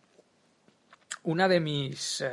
una 1.22 1.50
de 1.50 1.60
mis 1.60 2.22
eh, 2.22 2.30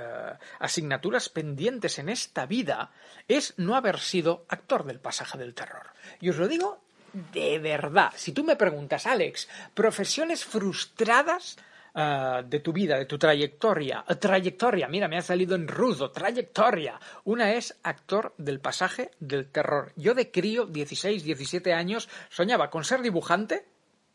asignaturas 0.61 1.29
pendientes 1.29 1.99
en 1.99 2.09
esta 2.09 2.47
vida 2.47 2.93
es 3.27 3.53
no 3.57 3.75
haber 3.75 3.99
sido 3.99 4.47
actor 4.49 4.85
del 4.85 5.01
pasaje 5.01 5.37
del 5.37 5.55
terror. 5.55 5.89
Y 6.21 6.31
os 6.31 6.37
lo 6.37 6.47
digo 6.47 6.86
de 7.33 7.59
verdad. 7.59 8.13
Si 8.15 8.33
tú 8.33 8.45
me 8.45 8.57
preguntas, 8.57 9.07
Alex, 9.07 9.49
profesiones 9.73 10.45
frustradas 10.45 11.57
uh, 11.95 12.47
de 12.47 12.61
tu 12.61 12.73
vida, 12.73 12.99
de 12.99 13.07
tu 13.07 13.19
trayectoria, 13.19 14.05
trayectoria, 14.21 14.87
mira, 14.89 15.09
me 15.09 15.17
ha 15.17 15.23
salido 15.23 15.55
en 15.55 15.67
rudo, 15.67 16.11
trayectoria. 16.11 17.01
Una 17.25 17.55
es 17.55 17.79
actor 17.83 18.35
del 18.37 18.61
pasaje 18.61 19.11
del 19.19 19.51
terror. 19.51 19.93
Yo 19.97 20.15
de 20.15 20.31
crío, 20.31 20.67
16, 20.67 21.25
17 21.25 21.73
años, 21.73 22.09
soñaba 22.29 22.69
con 22.69 22.85
ser 22.85 23.01
dibujante, 23.01 23.67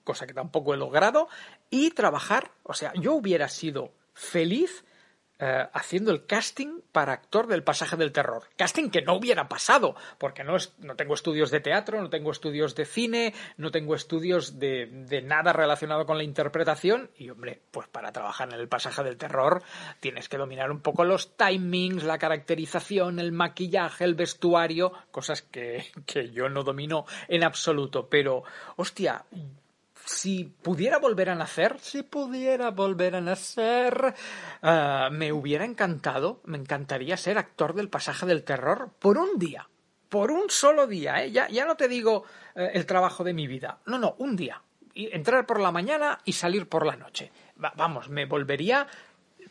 cosa 0.04 0.28
que 0.28 0.34
tampoco 0.34 0.74
he 0.74 0.78
logrado, 0.78 1.28
y 1.72 1.92
trabajar, 1.92 2.52
o 2.64 2.74
sea, 2.74 2.94
yo 2.94 3.14
hubiera 3.14 3.50
sido 3.50 3.94
feliz 4.14 4.84
eh, 5.44 5.68
haciendo 5.74 6.12
el 6.12 6.28
casting 6.28 6.82
para 6.92 7.14
actor 7.14 7.48
del 7.48 7.64
pasaje 7.64 7.98
del 7.98 8.12
terror. 8.12 8.44
Casting 8.58 8.92
que 8.92 9.02
no 9.02 9.16
hubiera 9.16 9.50
pasado, 9.50 9.96
porque 10.20 10.44
no, 10.44 10.56
es, 10.56 10.74
no 10.78 10.96
tengo 10.96 11.16
estudios 11.16 11.50
de 11.50 11.60
teatro, 11.60 12.00
no 12.00 12.12
tengo 12.12 12.30
estudios 12.30 12.76
de 12.76 12.86
cine, 12.86 13.34
no 13.58 13.72
tengo 13.72 13.96
estudios 13.96 14.60
de, 14.60 14.86
de 14.86 15.24
nada 15.24 15.52
relacionado 15.52 16.06
con 16.06 16.20
la 16.20 16.24
interpretación. 16.24 17.10
Y 17.18 17.32
hombre, 17.32 17.60
pues 17.72 17.88
para 17.88 18.12
trabajar 18.12 18.54
en 18.54 18.60
el 18.60 18.68
pasaje 18.68 19.04
del 19.04 19.18
terror 19.18 19.64
tienes 20.00 20.30
que 20.30 20.38
dominar 20.38 20.70
un 20.70 20.82
poco 20.82 21.06
los 21.06 21.36
timings, 21.36 22.04
la 22.04 22.20
caracterización, 22.20 23.18
el 23.18 23.32
maquillaje, 23.32 24.04
el 24.04 24.14
vestuario, 24.14 24.94
cosas 25.10 25.42
que, 25.42 25.86
que 26.06 26.30
yo 26.30 26.50
no 26.50 26.64
domino 26.64 27.06
en 27.28 27.44
absoluto. 27.44 28.08
Pero, 28.10 28.44
hostia, 28.76 29.26
si 30.12 30.44
pudiera 30.44 31.00
volver 31.00 31.30
a 31.30 31.36
nacer, 31.36 31.80
si 31.80 32.04
pudiera 32.04 32.72
volver 32.72 33.16
a 33.16 33.22
nacer, 33.22 34.14
uh, 34.62 35.12
me 35.12 35.32
hubiera 35.32 35.66
encantado, 35.66 36.42
me 36.46 36.58
encantaría 36.58 37.18
ser 37.18 37.38
actor 37.38 37.74
del 37.74 37.90
pasaje 37.90 38.26
del 38.26 38.44
terror 38.44 38.92
por 39.00 39.18
un 39.18 39.40
día, 39.40 39.70
por 40.10 40.32
un 40.32 40.50
solo 40.50 40.88
día, 40.88 41.24
¿eh? 41.24 41.32
ya, 41.32 41.48
ya 41.50 41.66
no 41.66 41.76
te 41.76 41.88
digo 41.88 42.26
uh, 42.56 42.60
el 42.74 42.86
trabajo 42.86 43.24
de 43.24 43.34
mi 43.34 43.48
vida, 43.48 43.80
no, 43.86 43.98
no, 43.98 44.16
un 44.20 44.36
día, 44.36 44.62
entrar 44.94 45.46
por 45.46 45.60
la 45.60 45.72
mañana 45.72 46.20
y 46.26 46.34
salir 46.34 46.68
por 46.68 46.86
la 46.86 46.98
noche. 46.98 47.32
Va, 47.64 47.74
vamos, 47.76 48.10
me 48.10 48.26
volvería, 48.26 48.88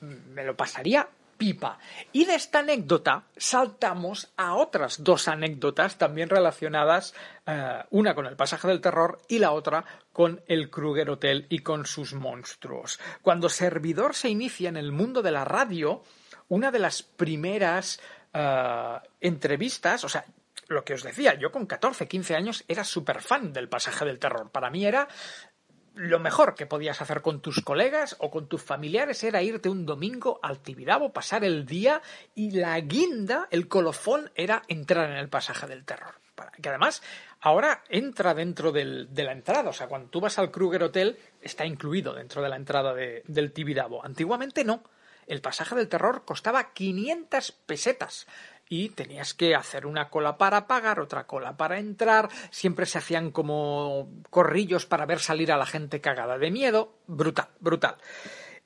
me 0.01 0.45
lo 0.45 0.57
pasaría 0.57 1.09
pipa. 1.41 1.79
Y 2.13 2.27
de 2.27 2.35
esta 2.35 2.59
anécdota 2.59 3.25
saltamos 3.35 4.31
a 4.37 4.57
otras 4.57 5.03
dos 5.03 5.27
anécdotas 5.27 5.97
también 5.97 6.29
relacionadas, 6.29 7.15
eh, 7.47 7.83
una 7.89 8.15
con 8.15 8.27
el 8.27 8.37
pasaje 8.37 8.69
del 8.69 8.83
terror 8.83 9.19
y 9.27 9.39
la 9.39 9.53
otra 9.53 9.87
con 10.13 10.43
el 10.49 10.69
Kruger 10.69 11.09
Hotel 11.09 11.47
y 11.49 11.61
con 11.61 11.87
sus 11.87 12.13
monstruos. 12.13 13.01
Cuando 13.23 13.49
Servidor 13.49 14.15
se 14.15 14.29
inicia 14.29 14.69
en 14.69 14.77
el 14.77 14.93
mundo 14.93 15.23
de 15.23 15.31
la 15.31 15.47
radio, 15.47 16.03
una 16.49 16.71
de 16.71 16.79
las 16.79 17.03
primeras 17.03 18.03
eh, 18.35 18.99
entrevistas, 19.23 20.05
o 20.05 20.11
sea, 20.11 20.27
lo 20.69 20.85
que 20.85 20.95
os 20.95 21.03
decía, 21.03 21.35
yo 21.35 21.51
con 21.51 21.65
14, 21.65 22.07
15 22.07 22.37
años 22.37 22.65
era 22.69 22.85
súper 22.85 23.23
fan 23.23 23.53
del 23.53 23.69
pasaje 23.71 24.05
del 24.05 24.19
terror. 24.19 24.51
Para 24.51 24.71
mí 24.71 24.85
era 24.85 25.09
lo 25.95 26.19
mejor 26.19 26.55
que 26.55 26.67
podías 26.67 27.03
hacer 27.03 27.23
con 27.23 27.41
tus 27.41 27.61
colegas 27.61 28.17
o 28.19 28.31
con 28.31 28.49
tus 28.49 28.63
familiares 28.63 29.23
era 29.25 29.43
irte 29.43 29.69
un 29.69 29.87
domingo 29.87 30.39
al 30.43 30.61
Tibidabo, 30.61 31.13
pasar 31.13 31.45
el 31.45 31.67
día 31.67 32.01
y 32.35 32.53
la 32.53 32.79
guinda, 32.81 33.49
el 33.51 33.69
colofón, 33.69 34.31
era 34.35 34.63
entrar 34.69 35.11
en 35.11 35.17
el 35.17 35.29
pasaje 35.29 35.67
del 35.67 35.85
terror. 35.85 36.15
que 36.63 36.69
además 36.69 37.03
ahora 37.41 37.83
entra 37.89 38.35
dentro 38.35 38.73
del, 38.73 39.13
de 39.13 39.25
la 39.25 39.33
entrada. 39.33 39.71
O 39.71 39.73
sea, 39.73 39.89
cuando 39.89 40.09
tú 40.09 40.21
vas 40.21 40.39
al 40.39 40.51
Kruger 40.51 40.85
Hotel, 40.85 41.19
está 41.41 41.67
incluido 41.67 42.15
dentro 42.15 42.43
de 42.43 42.49
la 42.49 42.57
entrada 42.57 42.95
de, 42.95 43.23
del 43.27 43.53
Tibidabo. 43.53 44.05
Antiguamente 44.05 44.65
no. 44.65 44.83
El 45.27 45.41
pasaje 45.41 45.77
del 45.77 45.89
terror 45.89 46.25
costaba 46.25 46.73
500 46.73 47.53
pesetas 47.53 48.27
y 48.71 48.91
tenías 48.91 49.35
que 49.35 49.57
hacer 49.57 49.85
una 49.85 50.09
cola 50.09 50.39
para 50.39 50.69
pagar, 50.69 51.01
otra 51.01 51.27
cola 51.27 51.57
para 51.57 51.81
entrar, 51.81 52.29
siempre 52.51 52.87
se 52.87 52.99
hacían 52.99 53.33
como 53.33 54.09
corrillos 54.31 54.87
para 54.87 55.07
ver 55.07 55.19
salir 55.19 55.51
a 55.51 55.59
la 55.59 55.67
gente 55.67 56.01
cagada 56.01 56.39
de 56.39 56.53
miedo, 56.53 56.95
brutal, 57.09 57.49
brutal. 57.59 57.97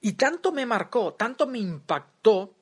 Y 0.02 0.12
tanto 0.12 0.52
me 0.52 0.66
marcó, 0.66 1.14
tanto 1.14 1.46
me 1.46 1.58
impactó 1.58 2.52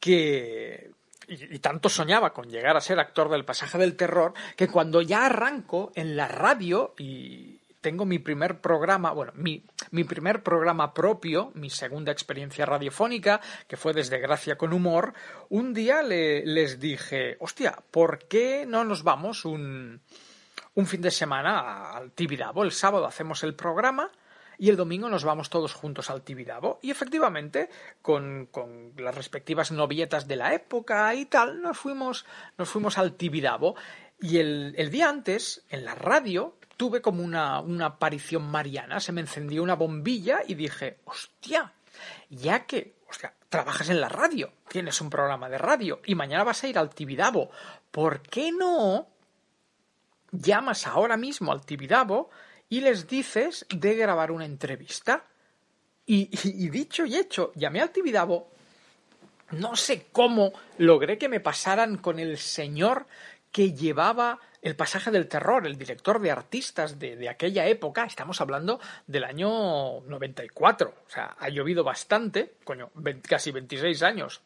que 0.00 0.90
y, 1.28 1.60
tanto 1.60 1.88
soñaba 1.88 2.32
con 2.32 2.50
llegar 2.50 2.76
a 2.76 2.80
ser 2.80 2.98
actor 2.98 3.28
del 3.30 3.44
pasaje 3.44 3.78
del 3.78 3.96
terror 3.96 4.34
que 4.56 4.66
cuando 4.66 5.02
ya 5.02 5.26
arranco 5.26 5.92
en 5.94 6.16
la 6.16 6.26
radio 6.26 6.92
y 6.98 7.59
tengo 7.80 8.04
mi 8.04 8.18
primer 8.18 8.60
programa, 8.60 9.12
bueno, 9.12 9.32
mi, 9.34 9.64
mi 9.90 10.04
primer 10.04 10.42
programa 10.42 10.92
propio, 10.92 11.50
mi 11.54 11.70
segunda 11.70 12.12
experiencia 12.12 12.66
radiofónica, 12.66 13.40
que 13.66 13.76
fue 13.76 13.92
desde 13.92 14.18
Gracia 14.18 14.56
con 14.56 14.72
Humor, 14.72 15.14
un 15.48 15.72
día 15.72 16.02
le, 16.02 16.44
les 16.44 16.78
dije, 16.78 17.36
hostia, 17.40 17.76
¿por 17.90 18.26
qué 18.26 18.66
no 18.66 18.84
nos 18.84 19.02
vamos 19.02 19.44
un, 19.44 20.00
un 20.74 20.86
fin 20.86 21.00
de 21.00 21.10
semana 21.10 21.92
al 21.92 22.12
Tibidabo? 22.12 22.64
El 22.64 22.72
sábado 22.72 23.06
hacemos 23.06 23.42
el 23.44 23.54
programa 23.54 24.10
y 24.60 24.68
el 24.68 24.76
domingo 24.76 25.08
nos 25.08 25.24
vamos 25.24 25.48
todos 25.48 25.72
juntos 25.72 26.10
al 26.10 26.20
Tibidabo. 26.20 26.80
Y 26.82 26.90
efectivamente, 26.90 27.70
con, 28.02 28.46
con, 28.50 28.92
las 28.98 29.14
respectivas 29.14 29.72
novietas 29.72 30.28
de 30.28 30.36
la 30.36 30.52
época 30.52 31.14
y 31.14 31.24
tal, 31.24 31.62
nos 31.62 31.78
fuimos, 31.78 32.26
nos 32.58 32.68
fuimos 32.68 32.98
al 32.98 33.14
Tibidabo. 33.14 33.74
Y 34.20 34.36
el, 34.36 34.74
el 34.76 34.90
día 34.90 35.08
antes, 35.08 35.64
en 35.70 35.86
la 35.86 35.94
radio, 35.94 36.58
tuve 36.80 37.02
como 37.02 37.22
una, 37.22 37.60
una 37.60 37.84
aparición 37.84 38.50
mariana, 38.50 39.00
se 39.00 39.12
me 39.12 39.20
encendió 39.20 39.62
una 39.62 39.74
bombilla 39.74 40.38
y 40.48 40.54
dije, 40.54 41.00
hostia, 41.04 41.74
ya 42.30 42.64
que, 42.64 42.94
hostia, 43.06 43.34
trabajas 43.50 43.90
en 43.90 44.00
la 44.00 44.08
radio, 44.08 44.50
tienes 44.66 44.98
un 45.02 45.10
programa 45.10 45.50
de 45.50 45.58
radio 45.58 46.00
y 46.06 46.14
mañana 46.14 46.42
vas 46.42 46.64
a 46.64 46.68
ir 46.68 46.78
al 46.78 46.88
Tibidabo, 46.88 47.50
¿por 47.90 48.22
qué 48.22 48.50
no 48.50 49.08
llamas 50.32 50.86
ahora 50.86 51.18
mismo 51.18 51.52
al 51.52 51.66
Tibidabo 51.66 52.30
y 52.70 52.80
les 52.80 53.06
dices 53.06 53.66
de 53.68 53.94
grabar 53.94 54.30
una 54.30 54.46
entrevista. 54.46 55.26
Y, 56.06 56.28
dicho 56.70 57.04
y 57.04 57.16
hecho, 57.16 57.52
llamé 57.56 57.82
al 57.82 57.90
Tibidabo. 57.90 58.48
No 59.50 59.76
sé 59.76 60.06
cómo 60.12 60.54
logré 60.78 61.18
que 61.18 61.28
me 61.28 61.40
pasaran 61.40 61.98
con 61.98 62.18
el 62.18 62.38
señor 62.38 63.06
que 63.52 63.74
llevaba 63.74 64.40
el 64.62 64.76
pasaje 64.76 65.10
del 65.10 65.28
terror, 65.28 65.66
el 65.66 65.78
director 65.78 66.20
de 66.20 66.30
artistas 66.30 66.98
de, 66.98 67.28
aquella 67.28 67.66
época, 67.66 68.04
estamos 68.04 68.40
hablando 68.40 68.80
del 69.06 69.24
año 69.24 70.00
94, 70.00 70.94
o 71.06 71.10
sea, 71.10 71.36
ha 71.38 71.48
llovido 71.48 71.82
bastante, 71.82 72.54
coño, 72.64 72.90
casi 73.26 73.50
26 73.50 74.02
años. 74.02 74.42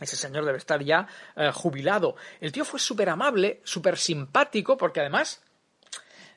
Ese 0.00 0.16
señor 0.16 0.44
debe 0.44 0.58
estar 0.58 0.82
ya 0.82 1.08
eh, 1.34 1.50
jubilado. 1.52 2.14
El 2.40 2.52
tío 2.52 2.64
fue 2.64 2.78
súper 2.78 3.08
amable, 3.08 3.60
súper 3.64 3.96
simpático, 3.96 4.76
porque 4.76 5.00
además 5.00 5.42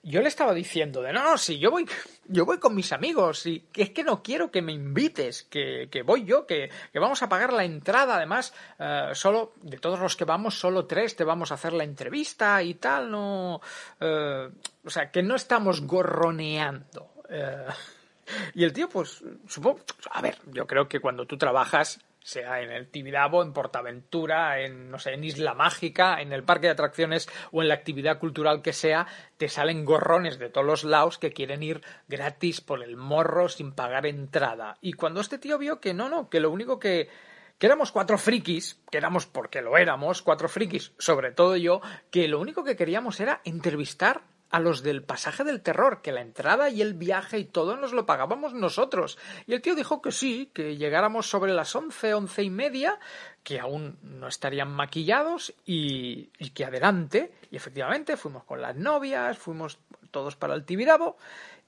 yo 0.03 0.21
le 0.21 0.27
estaba 0.27 0.53
diciendo 0.53 1.01
de 1.01 1.13
no, 1.13 1.37
si 1.37 1.59
yo 1.59 1.69
voy, 1.69 1.87
yo 2.25 2.45
voy 2.45 2.57
con 2.57 2.75
mis 2.75 2.91
amigos 2.91 3.45
y 3.45 3.67
es 3.75 3.91
que 3.91 4.03
no 4.03 4.23
quiero 4.23 4.49
que 4.49 4.61
me 4.61 4.71
invites, 4.71 5.43
que, 5.43 5.89
que 5.91 6.01
voy 6.01 6.25
yo, 6.25 6.47
que, 6.47 6.69
que, 6.91 6.99
vamos 6.99 7.21
a 7.21 7.29
pagar 7.29 7.53
la 7.53 7.63
entrada, 7.63 8.15
además, 8.15 8.53
eh, 8.79 9.11
solo, 9.13 9.53
de 9.61 9.77
todos 9.77 9.99
los 9.99 10.15
que 10.15 10.25
vamos, 10.25 10.57
solo 10.57 10.85
tres 10.85 11.15
te 11.15 11.23
vamos 11.23 11.51
a 11.51 11.55
hacer 11.55 11.73
la 11.73 11.83
entrevista 11.83 12.63
y 12.63 12.75
tal, 12.75 13.11
no, 13.11 13.61
eh, 13.99 14.49
o 14.83 14.89
sea, 14.89 15.11
que 15.11 15.21
no 15.21 15.35
estamos 15.35 15.81
gorroneando. 15.81 17.11
Eh, 17.29 17.67
y 18.55 18.63
el 18.63 18.73
tío, 18.73 18.89
pues, 18.89 19.23
supongo, 19.47 19.81
a 20.09 20.21
ver, 20.21 20.39
yo 20.47 20.65
creo 20.65 20.87
que 20.87 20.99
cuando 20.99 21.25
tú 21.25 21.37
trabajas 21.37 21.99
sea 22.23 22.61
en 22.61 22.71
el 22.71 22.87
Tibidabo, 22.87 23.41
en 23.41 23.53
Portaventura, 23.53 24.59
en, 24.59 24.91
no 24.91 24.99
sé, 24.99 25.13
en 25.13 25.23
Isla 25.23 25.53
Mágica, 25.53 26.21
en 26.21 26.31
el 26.33 26.43
parque 26.43 26.67
de 26.67 26.73
atracciones 26.73 27.27
o 27.51 27.61
en 27.61 27.67
la 27.67 27.73
actividad 27.73 28.19
cultural 28.19 28.61
que 28.61 28.73
sea, 28.73 29.07
te 29.37 29.49
salen 29.49 29.85
gorrones 29.85 30.37
de 30.37 30.49
todos 30.49 30.65
los 30.67 30.83
lados 30.83 31.17
que 31.17 31.31
quieren 31.31 31.63
ir 31.63 31.81
gratis 32.07 32.61
por 32.61 32.83
el 32.83 32.95
morro 32.95 33.49
sin 33.49 33.71
pagar 33.73 34.05
entrada. 34.05 34.77
Y 34.81 34.93
cuando 34.93 35.21
este 35.21 35.39
tío 35.39 35.57
vio 35.57 35.79
que 35.79 35.93
no, 35.93 36.09
no, 36.09 36.29
que 36.29 36.39
lo 36.39 36.51
único 36.51 36.79
que, 36.79 37.09
que 37.57 37.65
éramos 37.65 37.91
cuatro 37.91 38.17
frikis, 38.17 38.79
que 38.91 38.97
éramos 38.97 39.25
porque 39.25 39.61
lo 39.61 39.77
éramos, 39.77 40.21
cuatro 40.21 40.47
frikis, 40.47 40.93
sobre 40.99 41.31
todo 41.31 41.55
yo, 41.55 41.81
que 42.11 42.27
lo 42.27 42.39
único 42.39 42.63
que 42.63 42.75
queríamos 42.75 43.19
era 43.19 43.41
entrevistar 43.45 44.21
a 44.51 44.59
los 44.59 44.83
del 44.83 45.01
pasaje 45.01 45.43
del 45.45 45.61
terror, 45.61 46.01
que 46.01 46.11
la 46.11 46.21
entrada 46.21 46.69
y 46.69 46.81
el 46.81 46.93
viaje 46.93 47.39
y 47.39 47.45
todo 47.45 47.77
nos 47.77 47.93
lo 47.93 48.05
pagábamos 48.05 48.53
nosotros. 48.53 49.17
Y 49.47 49.53
el 49.53 49.61
tío 49.61 49.75
dijo 49.75 50.01
que 50.01 50.11
sí, 50.11 50.51
que 50.53 50.75
llegáramos 50.75 51.29
sobre 51.29 51.53
las 51.53 51.73
once, 51.75 52.13
once 52.13 52.43
y 52.43 52.49
media, 52.49 52.99
que 53.43 53.59
aún 53.59 53.97
no 54.03 54.27
estarían 54.27 54.69
maquillados 54.69 55.53
y, 55.65 56.27
que 56.53 56.65
adelante. 56.65 57.33
Y 57.49 57.55
efectivamente 57.55 58.17
fuimos 58.17 58.43
con 58.43 58.61
las 58.61 58.75
novias, 58.75 59.37
fuimos 59.37 59.79
todos 60.11 60.35
para 60.35 60.53
el 60.53 60.65
Tibidabo 60.65 61.17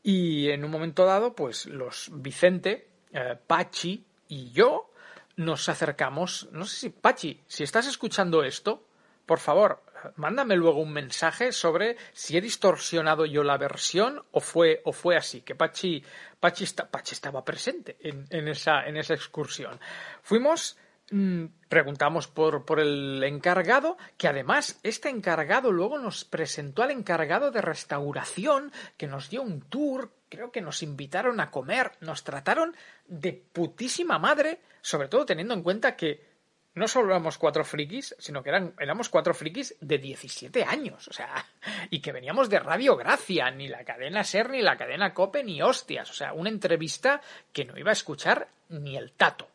y 0.04 0.50
en 0.50 0.65
un 0.65 0.72
momento 0.72 1.06
dado, 1.06 1.34
pues 1.34 1.65
los 1.65 2.10
Vicente, 2.12 2.89
eh, 3.13 3.38
Pachi 3.48 4.06
y 4.28 4.52
yo 4.52 4.89
nos 5.38 5.69
acercamos. 5.69 6.50
No 6.52 6.65
sé 6.65 6.76
si, 6.76 6.89
Pachi, 6.89 7.41
si 7.48 7.63
estás 7.63 7.88
escuchando 7.88 8.43
esto, 8.43 8.84
por 9.26 9.39
favor, 9.39 9.82
mándame 10.15 10.55
luego 10.55 10.81
un 10.81 10.91
mensaje 10.91 11.51
sobre 11.51 11.97
si 12.13 12.37
he 12.37 12.41
distorsionado 12.41 13.25
yo 13.25 13.43
la 13.43 13.57
versión 13.57 14.23
o 14.31 14.39
fue, 14.39 14.81
o 14.85 14.91
fue 14.91 15.15
así, 15.15 15.41
que 15.41 15.55
Pachi, 15.55 16.03
Pachi, 16.39 16.63
estaba 16.63 17.43
presente 17.43 17.97
en, 18.01 18.47
esa, 18.47 18.85
en 18.85 18.97
esa 18.97 19.13
excursión. 19.13 19.79
Fuimos 20.21 20.77
mm, 21.11 21.45
preguntamos 21.69 22.27
por, 22.27 22.65
por, 22.65 22.79
el 22.79 23.23
encargado, 23.23 23.97
que 24.17 24.27
además 24.27 24.79
este 24.83 25.09
encargado 25.09 25.71
luego 25.71 25.97
nos 25.99 26.25
presentó 26.25 26.83
al 26.83 26.91
encargado 26.91 27.51
de 27.51 27.61
restauración, 27.61 28.71
que 28.97 29.07
nos 29.07 29.29
dio 29.29 29.41
un 29.41 29.61
tour, 29.61 30.11
creo 30.29 30.51
que 30.51 30.61
nos 30.61 30.81
invitaron 30.83 31.39
a 31.39 31.51
comer, 31.51 31.91
nos 32.01 32.23
trataron 32.23 32.75
de 33.07 33.33
putísima 33.33 34.17
madre, 34.19 34.61
sobre 34.81 35.07
todo 35.07 35.25
teniendo 35.25 35.53
en 35.53 35.63
cuenta 35.63 35.95
que 35.95 36.33
no 36.75 36.88
solo 36.88 37.07
éramos 37.07 37.38
cuatro 37.38 37.63
frikis, 37.63 38.15
sino 38.17 38.41
que 38.41 38.49
eran, 38.49 38.73
éramos 38.79 39.09
cuatro 39.09 39.33
frikis 39.33 39.75
de 39.79 39.97
17 39.97 40.63
años, 40.63 41.07
o 41.07 41.13
sea, 41.13 41.45
y 41.89 42.01
que 42.01 42.12
veníamos 42.12 42.49
de 42.49 42.59
Radio 42.59 42.95
Gracia, 42.95 43.51
ni 43.51 43.67
la 43.67 43.83
cadena 43.83 44.23
Ser, 44.23 44.49
ni 44.49 44.62
la 44.62 44.77
cadena 44.77 45.13
Cope, 45.13 45.43
ni 45.43 45.62
hostias, 45.62 46.09
o 46.09 46.13
sea, 46.13 46.33
una 46.33 46.49
entrevista 46.49 47.21
que 47.51 47.65
no 47.65 47.77
iba 47.77 47.91
a 47.91 47.93
escuchar 47.93 48.47
ni 48.69 48.97
el 48.97 49.12
tato. 49.12 49.49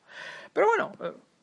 Pero 0.53 0.69
bueno, 0.69 0.93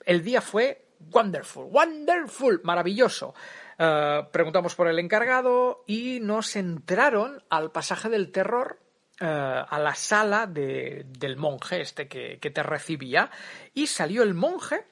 el 0.06 0.24
día 0.24 0.42
fue 0.42 0.86
wonderful, 1.12 1.66
wonderful, 1.66 2.62
maravilloso. 2.64 3.34
Eh, 3.78 4.24
preguntamos 4.32 4.76
por 4.76 4.88
el 4.88 5.00
encargado 5.00 5.84
y 5.86 6.20
nos 6.22 6.56
entraron 6.56 7.44
al 7.50 7.72
pasaje 7.72 8.10
del 8.10 8.32
terror 8.32 8.80
eh, 9.20 9.26
a 9.26 9.80
la 9.80 9.96
sala 9.96 10.48
del 10.48 11.38
monje 11.38 11.82
este 11.82 12.08
que, 12.08 12.40
que 12.40 12.50
te 12.50 12.64
recibía 12.64 13.30
y 13.74 13.88
salió 13.88 14.24
el 14.24 14.34
monje 14.34 14.86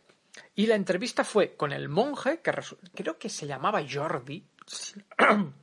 y 0.55 0.67
la 0.67 0.75
entrevista 0.75 1.23
fue 1.23 1.55
con 1.55 1.71
el 1.71 1.89
monje, 1.89 2.39
que 2.41 2.51
creo 2.93 3.17
que 3.17 3.29
se 3.29 3.47
llamaba 3.47 3.83
Jordi. 3.89 4.45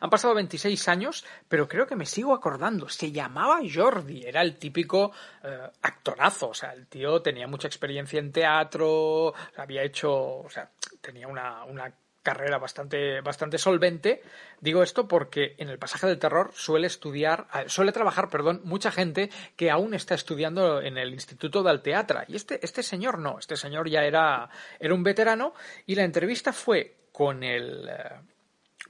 Han 0.00 0.10
pasado 0.10 0.34
26 0.34 0.88
años, 0.88 1.24
pero 1.48 1.68
creo 1.68 1.86
que 1.86 1.96
me 1.96 2.06
sigo 2.06 2.32
acordando. 2.32 2.88
Se 2.88 3.12
llamaba 3.12 3.60
Jordi, 3.72 4.24
era 4.24 4.42
el 4.42 4.56
típico 4.56 5.12
eh, 5.42 5.70
actorazo. 5.82 6.48
O 6.50 6.54
sea, 6.54 6.72
el 6.72 6.86
tío 6.86 7.20
tenía 7.20 7.46
mucha 7.46 7.68
experiencia 7.68 8.18
en 8.18 8.32
teatro, 8.32 9.34
había 9.56 9.82
hecho, 9.82 10.38
o 10.38 10.50
sea, 10.50 10.70
tenía 11.00 11.28
una, 11.28 11.64
una 11.64 11.92
carrera 12.28 12.58
bastante, 12.58 13.22
bastante 13.22 13.56
solvente. 13.56 14.20
Digo 14.60 14.82
esto 14.82 15.08
porque 15.08 15.54
en 15.56 15.70
el 15.70 15.78
pasaje 15.78 16.06
del 16.06 16.18
terror 16.18 16.50
suele 16.54 16.86
estudiar, 16.86 17.46
suele 17.68 17.90
trabajar, 17.90 18.28
perdón, 18.28 18.60
mucha 18.64 18.92
gente 18.92 19.30
que 19.56 19.70
aún 19.70 19.94
está 19.94 20.14
estudiando 20.14 20.82
en 20.82 20.98
el 20.98 21.14
Instituto 21.14 21.62
del 21.62 21.80
Teatro. 21.80 22.20
Y 22.28 22.36
este, 22.36 22.62
este 22.62 22.82
señor 22.82 23.18
no, 23.18 23.38
este 23.38 23.56
señor 23.56 23.88
ya 23.88 24.04
era, 24.04 24.50
era 24.78 24.92
un 24.92 25.02
veterano 25.02 25.54
y 25.86 25.94
la 25.94 26.04
entrevista 26.04 26.52
fue 26.52 26.96
con 27.12 27.42
el, 27.42 27.88
eh, 27.88 28.20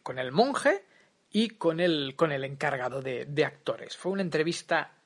con 0.03 0.18
el 0.18 0.33
monje 0.33 0.85
y 1.31 1.51
con 1.51 1.79
el, 1.79 2.14
con 2.16 2.33
el 2.33 2.42
encargado 2.42 3.01
de, 3.03 3.24
de 3.27 3.44
actores. 3.44 3.96
Fue 3.96 4.11
una 4.11 4.22
entrevista 4.22 4.97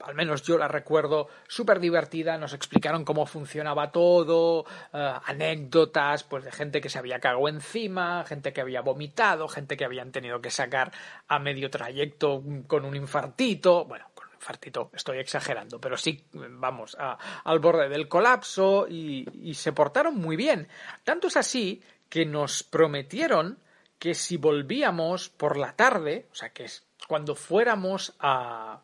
al 0.00 0.14
menos 0.14 0.42
yo 0.42 0.58
la 0.58 0.68
recuerdo 0.68 1.28
súper 1.48 1.80
divertida, 1.80 2.38
nos 2.38 2.52
explicaron 2.52 3.04
cómo 3.04 3.26
funcionaba 3.26 3.90
todo, 3.90 4.64
eh, 4.92 5.12
anécdotas 5.24 6.24
pues 6.24 6.44
de 6.44 6.52
gente 6.52 6.80
que 6.80 6.88
se 6.88 6.98
había 6.98 7.20
cagado 7.20 7.48
encima, 7.48 8.24
gente 8.24 8.52
que 8.52 8.60
había 8.60 8.82
vomitado, 8.82 9.48
gente 9.48 9.76
que 9.76 9.84
habían 9.84 10.12
tenido 10.12 10.40
que 10.40 10.50
sacar 10.50 10.92
a 11.28 11.38
medio 11.38 11.70
trayecto 11.70 12.42
con 12.66 12.84
un 12.84 12.96
infartito, 12.96 13.84
bueno, 13.84 14.06
con 14.14 14.28
un 14.28 14.34
infartito 14.34 14.90
estoy 14.94 15.18
exagerando, 15.18 15.80
pero 15.80 15.96
sí, 15.96 16.24
vamos, 16.32 16.96
al 16.98 17.58
borde 17.58 17.88
del 17.88 18.08
colapso 18.08 18.86
y, 18.88 19.26
y 19.42 19.54
se 19.54 19.72
portaron 19.72 20.16
muy 20.16 20.36
bien. 20.36 20.68
Tanto 21.04 21.28
es 21.28 21.36
así 21.36 21.82
que 22.08 22.24
nos 22.24 22.62
prometieron 22.62 23.58
que 23.98 24.14
si 24.14 24.36
volvíamos 24.36 25.30
por 25.30 25.56
la 25.56 25.74
tarde, 25.74 26.26
o 26.30 26.34
sea, 26.34 26.50
que 26.50 26.64
es 26.64 26.86
cuando 27.08 27.34
fuéramos 27.34 28.14
a 28.20 28.80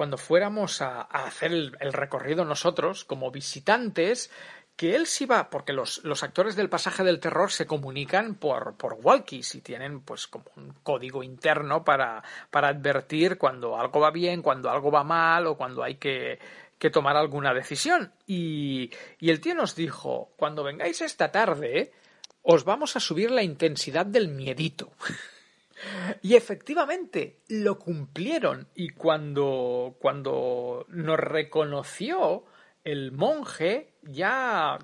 cuando 0.00 0.16
fuéramos 0.16 0.80
a, 0.80 1.02
hacer 1.02 1.52
el, 1.52 1.92
recorrido 1.92 2.46
nosotros 2.46 3.04
como 3.04 3.30
visitantes, 3.30 4.30
que 4.74 4.96
él 4.96 5.06
sí 5.06 5.26
va, 5.26 5.50
porque 5.50 5.74
los, 5.74 6.00
actores 6.22 6.56
del 6.56 6.70
pasaje 6.70 7.04
del 7.04 7.20
terror 7.20 7.52
se 7.52 7.66
comunican 7.66 8.34
por, 8.36 8.78
por 8.78 8.94
walkies 8.94 9.56
y 9.56 9.60
tienen 9.60 10.00
pues 10.00 10.26
como 10.26 10.46
un 10.56 10.72
código 10.82 11.22
interno 11.22 11.84
para, 11.84 12.22
advertir 12.50 13.36
cuando 13.36 13.78
algo 13.78 14.00
va 14.00 14.10
bien, 14.10 14.40
cuando 14.40 14.70
algo 14.70 14.90
va 14.90 15.04
mal 15.04 15.46
o 15.46 15.58
cuando 15.58 15.82
hay 15.82 15.96
que, 15.96 16.38
que 16.78 16.88
tomar 16.88 17.18
alguna 17.18 17.52
decisión. 17.52 18.10
Y, 18.26 18.90
y 19.18 19.28
el 19.28 19.42
tío 19.42 19.54
nos 19.54 19.76
dijo, 19.76 20.32
cuando 20.38 20.64
vengáis 20.64 21.02
esta 21.02 21.30
tarde, 21.30 21.92
os 22.40 22.64
vamos 22.64 22.96
a 22.96 23.00
subir 23.00 23.30
la 23.30 23.42
intensidad 23.42 24.06
del 24.06 24.28
miedito. 24.28 24.92
Y 26.22 26.34
efectivamente 26.34 27.40
lo 27.48 27.78
cumplieron. 27.78 28.68
Y 28.74 28.90
cuando, 28.90 29.96
cuando 30.00 30.86
nos 30.88 31.18
reconoció 31.18 32.44
el 32.84 33.12
monje 33.12 33.94
ya 34.02 34.78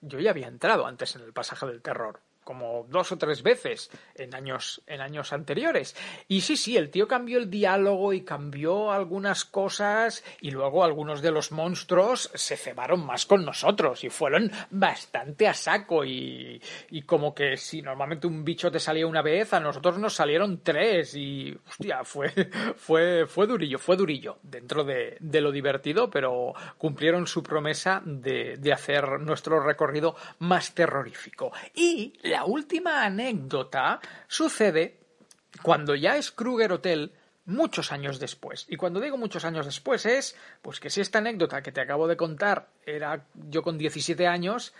yo 0.00 0.18
ya 0.18 0.30
había 0.30 0.48
entrado 0.48 0.86
antes 0.86 1.16
en 1.16 1.22
el 1.22 1.32
pasaje 1.32 1.66
del 1.66 1.80
terror 1.80 2.20
como 2.44 2.86
dos 2.88 3.12
o 3.12 3.18
tres 3.18 3.42
veces 3.42 3.90
en 4.14 4.34
años, 4.34 4.82
en 4.86 5.00
años 5.00 5.32
anteriores. 5.32 5.96
Y 6.28 6.42
sí, 6.42 6.56
sí, 6.56 6.76
el 6.76 6.90
tío 6.90 7.08
cambió 7.08 7.38
el 7.38 7.50
diálogo 7.50 8.12
y 8.12 8.22
cambió 8.22 8.90
algunas 8.92 9.44
cosas 9.44 10.24
y 10.40 10.50
luego 10.50 10.84
algunos 10.84 11.22
de 11.22 11.30
los 11.30 11.52
monstruos 11.52 12.30
se 12.34 12.56
cebaron 12.56 13.04
más 13.04 13.26
con 13.26 13.44
nosotros 13.44 14.04
y 14.04 14.10
fueron 14.10 14.50
bastante 14.70 15.48
a 15.48 15.54
saco 15.54 16.04
y, 16.04 16.60
y 16.90 17.02
como 17.02 17.34
que 17.34 17.56
si 17.56 17.82
normalmente 17.82 18.26
un 18.26 18.44
bicho 18.44 18.70
te 18.70 18.80
salía 18.80 19.06
una 19.06 19.22
vez, 19.22 19.52
a 19.52 19.60
nosotros 19.60 19.98
nos 19.98 20.14
salieron 20.14 20.62
tres 20.62 21.14
y 21.14 21.56
hostia, 21.68 22.04
fue, 22.04 22.30
fue, 22.76 23.26
fue 23.26 23.46
durillo, 23.46 23.78
fue 23.78 23.96
durillo 23.96 24.38
dentro 24.42 24.84
de, 24.84 25.16
de 25.20 25.40
lo 25.40 25.52
divertido, 25.52 26.10
pero 26.10 26.54
cumplieron 26.78 27.26
su 27.26 27.42
promesa 27.42 28.02
de, 28.04 28.56
de 28.56 28.72
hacer 28.72 29.20
nuestro 29.20 29.60
recorrido 29.60 30.16
más 30.38 30.74
terrorífico. 30.74 31.52
Y 31.74 32.12
la 32.32 32.46
última 32.46 33.04
anécdota 33.04 34.00
sucede 34.26 34.98
cuando 35.60 35.94
ya 35.94 36.16
es 36.16 36.30
Kruger 36.30 36.72
Hotel 36.72 37.12
muchos 37.44 37.92
años 37.92 38.18
después. 38.18 38.64
Y 38.70 38.76
cuando 38.76 39.00
digo 39.00 39.18
muchos 39.18 39.44
años 39.44 39.66
después 39.66 40.06
es, 40.06 40.34
pues 40.62 40.80
que 40.80 40.88
si 40.88 41.02
esta 41.02 41.18
anécdota 41.18 41.60
que 41.60 41.72
te 41.72 41.82
acabo 41.82 42.08
de 42.08 42.16
contar 42.16 42.68
era 42.86 43.26
yo 43.34 43.62
con 43.62 43.76
17 43.76 44.26
años, 44.26 44.72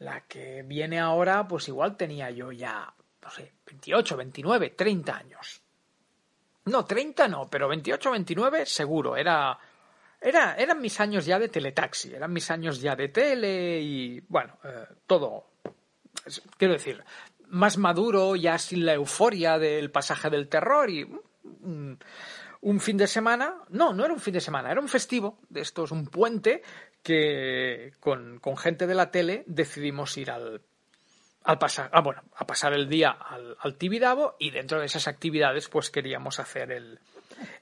la 0.00 0.22
que 0.22 0.64
viene 0.64 0.98
ahora, 0.98 1.46
pues 1.46 1.68
igual 1.68 1.96
tenía 1.96 2.32
yo 2.32 2.50
ya, 2.50 2.92
no 3.22 3.30
sé, 3.30 3.52
28, 3.66 4.16
29, 4.16 4.70
30 4.70 5.16
años. 5.16 5.62
No, 6.64 6.84
30 6.84 7.28
no, 7.28 7.48
pero 7.48 7.68
28, 7.68 8.10
29 8.10 8.66
seguro, 8.66 9.16
era... 9.16 9.56
Era, 10.18 10.56
eran 10.56 10.80
mis 10.80 10.98
años 10.98 11.26
ya 11.26 11.38
de 11.38 11.50
teletaxi, 11.50 12.14
eran 12.14 12.32
mis 12.32 12.50
años 12.50 12.80
ya 12.80 12.96
de 12.96 13.10
tele 13.10 13.80
y, 13.80 14.18
bueno, 14.26 14.58
eh, 14.64 14.86
todo, 15.06 15.55
quiero 16.56 16.74
decir, 16.74 17.02
más 17.48 17.78
maduro, 17.78 18.36
ya 18.36 18.58
sin 18.58 18.84
la 18.84 18.94
euforia 18.94 19.58
del 19.58 19.90
pasaje 19.90 20.30
del 20.30 20.48
terror 20.48 20.90
y 20.90 21.06
un, 21.62 22.80
fin 22.80 22.96
de 22.96 23.06
semana, 23.06 23.54
no, 23.70 23.92
no 23.92 24.04
era 24.04 24.14
un 24.14 24.20
fin 24.20 24.34
de 24.34 24.40
semana, 24.40 24.70
era 24.70 24.80
un 24.80 24.88
festivo, 24.88 25.38
de 25.48 25.60
estos, 25.60 25.92
un 25.92 26.06
puente 26.06 26.62
que 27.02 27.92
con, 28.00 28.40
gente 28.56 28.86
de 28.86 28.94
la 28.94 29.10
tele 29.10 29.44
decidimos 29.46 30.16
ir 30.16 30.30
al, 30.30 30.62
al 31.44 31.58
pasar, 31.58 31.90
ah, 31.92 32.00
bueno, 32.00 32.22
a 32.34 32.46
pasar 32.46 32.72
el 32.72 32.88
día 32.88 33.10
al, 33.10 33.56
al, 33.60 33.76
Tibidabo 33.76 34.36
y 34.40 34.50
dentro 34.50 34.80
de 34.80 34.86
esas 34.86 35.06
actividades 35.06 35.68
pues 35.68 35.90
queríamos 35.90 36.40
hacer 36.40 36.72
el, 36.72 36.98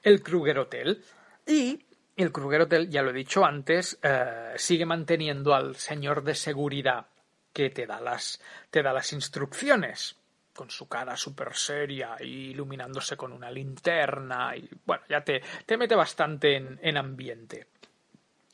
el 0.01 0.23
Kruger 0.23 0.59
Hotel. 0.59 1.03
Y 1.45 1.85
el 2.15 2.31
Kruger 2.31 2.61
Hotel, 2.61 2.89
ya 2.89 3.03
lo 3.03 3.11
he 3.11 3.13
dicho 3.13 3.45
antes, 3.45 3.99
eh, 4.01 4.53
sigue 4.55 4.85
manteniendo 4.85 5.53
al 5.53 5.75
señor 5.75 6.23
de 6.23 6.33
seguridad 6.33 7.07
que 7.55 7.69
te 7.69 7.87
da 7.87 8.01
las, 8.01 8.41
te 8.69 8.83
da 8.83 8.91
las 8.91 9.13
instrucciones 9.13 10.17
con 10.53 10.69
su 10.69 10.89
cara 10.89 11.15
súper 11.15 11.55
seria 11.55 12.17
y 12.19 12.49
iluminándose 12.49 13.15
con 13.15 13.31
una 13.31 13.49
linterna 13.49 14.57
y 14.57 14.69
bueno, 14.85 15.03
ya 15.07 15.23
te, 15.23 15.41
te 15.65 15.77
mete 15.77 15.95
bastante 15.95 16.57
en, 16.57 16.77
en 16.83 16.97
ambiente. 16.97 17.67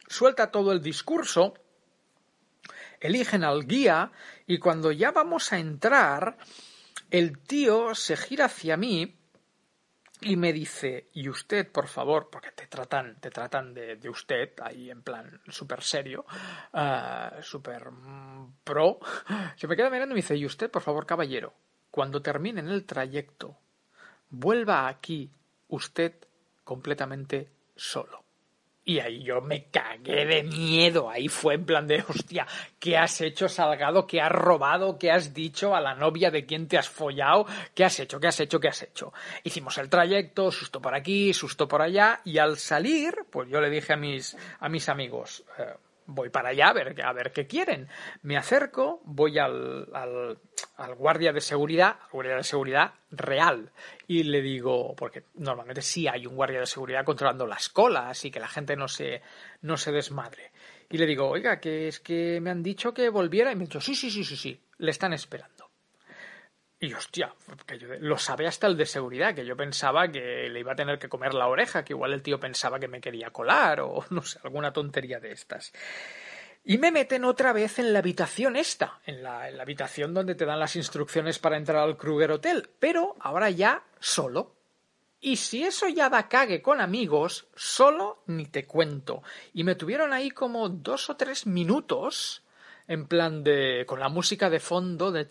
Suelta 0.08 0.52
todo 0.52 0.72
el 0.72 0.84
discurso, 0.84 1.56
eligen 3.00 3.44
al 3.44 3.66
guía 3.66 4.12
y 4.46 4.60
cuando 4.60 4.92
ya 4.92 5.12
vamos 5.12 5.52
a 5.52 5.58
entrar, 5.58 6.38
el 7.10 7.40
tío 7.40 7.96
se 7.96 8.16
gira 8.16 8.46
hacia 8.46 8.78
mí 8.78 9.18
y 10.22 10.36
me 10.36 10.54
dice, 10.54 11.10
y 11.14 11.28
usted, 11.30 11.72
por 11.72 11.88
favor, 11.88 12.30
porque 12.32 12.52
te 12.52 12.68
tratan, 12.68 13.20
te 13.20 13.32
tratan 13.32 13.74
de, 13.74 13.96
de 13.96 14.10
usted, 14.10 14.54
ahí 14.62 14.92
en 14.92 15.02
plan 15.02 15.42
súper 15.48 15.82
serio, 15.82 16.26
uh, 16.74 17.42
súper 17.42 17.90
mm, 17.92 18.58
pro, 18.64 19.00
se 19.56 19.68
me 19.68 19.76
queda 19.76 19.90
mirando 19.90 20.14
y 20.14 20.16
me 20.16 20.22
dice, 20.22 20.36
y 20.36 20.46
usted, 20.46 20.70
por 20.70 20.84
favor, 20.84 21.08
caballero, 21.08 21.54
cuando 21.90 22.22
termine 22.22 22.60
en 22.62 22.70
el 22.70 22.86
trayecto, 22.86 23.58
vuelva 24.30 24.88
aquí 24.88 25.32
usted 25.68 26.14
completamente 26.64 27.52
solo. 27.76 28.21
Y 28.84 29.00
ahí 29.00 29.24
yo 29.24 29.42
me 29.42 29.66
cagué 29.66 30.26
de 30.26 30.44
miedo. 30.44 31.10
Ahí 31.10 31.28
fue 31.28 31.54
en 31.54 31.66
plan 31.66 31.88
de, 31.88 32.04
hostia, 32.08 32.48
¿qué 32.80 32.98
has 32.98 33.22
hecho, 33.22 33.48
Salgado? 33.48 34.08
¿Qué 34.08 34.20
has 34.20 34.32
robado? 34.32 34.98
¿Qué 34.98 35.12
has 35.12 35.34
dicho 35.34 35.76
a 35.76 35.82
la 35.82 35.94
novia 35.94 36.32
de 36.32 36.46
quién 36.46 36.68
te 36.68 36.78
has 36.78 36.90
follado? 36.90 37.46
¿Qué 37.76 37.86
has 37.86 38.00
hecho? 38.00 38.20
¿Qué 38.20 38.28
has 38.28 38.40
hecho? 38.40 38.60
¿Qué 38.60 38.70
has 38.70 38.82
hecho? 38.82 39.14
Hicimos 39.44 39.78
el 39.78 39.90
trayecto, 39.90 40.52
susto 40.52 40.82
por 40.82 40.96
aquí, 40.96 41.34
susto 41.34 41.68
por 41.68 41.82
allá, 41.82 42.22
y 42.26 42.40
al 42.40 42.58
salir, 42.58 43.14
pues 43.30 43.50
yo 43.50 43.62
le 43.62 43.70
dije 43.70 43.94
a 43.94 43.98
mis, 43.98 44.36
a 44.60 44.68
mis 44.68 44.90
amigos, 44.90 45.44
eh, 45.60 45.76
voy 46.06 46.30
para 46.30 46.50
allá 46.50 46.70
a 46.70 46.74
ver, 46.74 47.02
a 47.02 47.14
ver 47.14 47.32
qué 47.32 47.48
quieren. 47.48 47.88
Me 48.22 48.38
acerco, 48.38 49.02
voy 49.06 49.40
al, 49.40 49.88
al, 49.94 50.96
guardia 50.96 51.32
de 51.32 51.42
seguridad, 51.42 51.98
guardia 52.12 52.36
de 52.36 52.44
seguridad 52.44 52.94
real, 53.12 53.72
y 54.08 54.24
le 54.24 54.42
digo, 54.42 54.96
porque 54.96 55.24
normalmente 55.36 55.82
sí 55.82 56.08
hay 56.08 56.26
un 56.26 56.36
guardia 56.36 56.60
de 56.60 56.66
seguridad 56.66 57.06
controlando 57.06 57.48
las 57.48 57.70
colas 57.70 58.24
y 58.26 58.32
que 58.32 58.40
la 58.40 58.48
gente 58.48 58.76
no 58.76 58.88
se, 58.88 59.22
no 59.62 59.78
se 59.78 59.92
desmadre. 59.92 60.52
Y 60.90 60.98
le 60.98 61.06
digo, 61.06 61.30
oiga, 61.30 61.60
que 61.60 61.88
es 61.88 62.00
que 62.00 62.40
me 62.42 62.50
han 62.50 62.64
dicho 62.64 62.94
que 62.94 63.10
volviera, 63.10 63.52
y 63.52 63.56
me 63.56 63.64
ha 63.64 63.68
dicho, 63.68 63.82
sí, 63.82 63.96
sí, 63.96 64.12
sí, 64.12 64.24
sí, 64.24 64.36
sí, 64.36 64.62
le 64.80 64.92
están 64.92 65.14
esperando. 65.14 65.61
Y 66.84 66.96
hostia, 66.96 67.32
yo, 67.80 67.90
lo 68.00 68.18
sabe 68.18 68.48
hasta 68.48 68.66
el 68.66 68.76
de 68.76 68.88
seguridad, 68.88 69.36
que 69.36 69.46
yo 69.46 69.56
pensaba 69.56 70.12
que 70.12 70.50
le 70.50 70.62
iba 70.62 70.72
a 70.72 70.76
tener 70.76 70.98
que 70.98 71.10
comer 71.10 71.36
la 71.36 71.48
oreja, 71.48 71.86
que 71.86 71.94
igual 71.94 72.12
el 72.12 72.24
tío 72.24 72.40
pensaba 72.40 72.80
que 72.80 72.88
me 72.88 73.00
quería 73.00 73.30
colar 73.30 73.82
o 73.82 74.04
no 74.10 74.24
sé, 74.24 74.40
alguna 74.44 74.74
tontería 74.74 75.20
de 75.20 75.32
estas. 75.32 75.72
Y 76.64 76.80
me 76.80 76.92
meten 76.92 77.24
otra 77.24 77.54
vez 77.54 77.78
en 77.78 77.94
la 77.94 78.00
habitación 78.00 78.56
esta, 78.56 79.00
en 79.06 79.22
la, 79.22 79.48
en 79.48 79.58
la 79.58 79.64
habitación 79.64 80.16
donde 80.16 80.34
te 80.34 80.46
dan 80.46 80.60
las 80.60 80.76
instrucciones 80.76 81.38
para 81.38 81.56
entrar 81.56 81.84
al 81.84 81.98
Kruger 81.98 82.32
Hotel, 82.32 82.68
pero 82.80 83.16
ahora 83.20 83.52
ya 83.52 83.84
solo. 84.00 84.56
Y 85.20 85.36
si 85.36 85.64
eso 85.64 85.88
ya 85.88 86.10
da 86.10 86.28
cague 86.28 86.64
con 86.64 86.82
amigos, 86.82 87.48
solo 87.56 88.24
ni 88.26 88.48
te 88.48 88.66
cuento. 88.66 89.22
Y 89.54 89.64
me 89.64 89.76
tuvieron 89.76 90.14
ahí 90.14 90.32
como 90.32 90.68
dos 90.68 91.12
o 91.12 91.16
tres 91.16 91.46
minutos 91.46 92.42
en 92.92 93.08
plan 93.08 93.42
de 93.42 93.86
con 93.88 94.02
la 94.02 94.10
música 94.10 94.50
de 94.50 94.60
fondo 94.60 95.14
de 95.14 95.26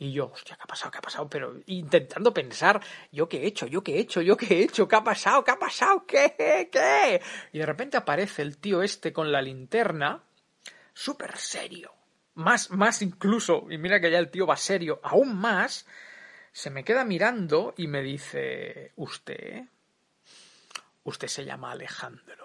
y 0.00 0.12
yo, 0.12 0.32
hostia, 0.32 0.56
¿qué 0.56 0.62
ha 0.64 0.66
pasado? 0.66 0.90
¿Qué 0.90 0.98
ha 0.98 1.00
pasado? 1.00 1.28
Pero 1.30 1.60
intentando 1.66 2.34
pensar, 2.34 2.80
¿yo 3.12 3.28
qué 3.28 3.36
he 3.38 3.46
hecho? 3.46 3.68
¿Yo 3.68 3.84
qué 3.84 3.94
he 3.94 4.00
hecho? 4.00 4.20
¿Yo 4.20 4.36
qué 4.36 4.46
he 4.46 4.62
hecho? 4.64 4.88
¿Qué 4.88 4.96
ha 4.96 5.04
pasado? 5.04 5.44
¿Qué 5.44 5.52
ha 5.52 5.58
pasado? 5.60 6.04
¿Qué? 6.06 6.68
¿Qué? 6.72 7.22
Y 7.52 7.58
de 7.60 7.66
repente 7.66 7.98
aparece 7.98 8.42
el 8.42 8.58
tío 8.58 8.82
este 8.82 9.12
con 9.12 9.30
la 9.30 9.40
linterna, 9.40 10.24
súper 10.92 11.36
serio. 11.36 11.94
Más, 12.34 12.68
más 12.72 13.02
incluso, 13.02 13.66
y 13.70 13.78
mira 13.78 14.00
que 14.00 14.10
ya 14.10 14.18
el 14.18 14.32
tío 14.32 14.44
va 14.44 14.56
serio, 14.56 14.98
aún 15.04 15.36
más, 15.36 15.86
se 16.50 16.70
me 16.70 16.82
queda 16.82 17.04
mirando 17.04 17.74
y 17.76 17.86
me 17.86 18.02
dice, 18.02 18.90
usted, 18.96 19.66
usted 21.04 21.28
se 21.28 21.44
llama 21.44 21.70
Alejandro. 21.70 22.39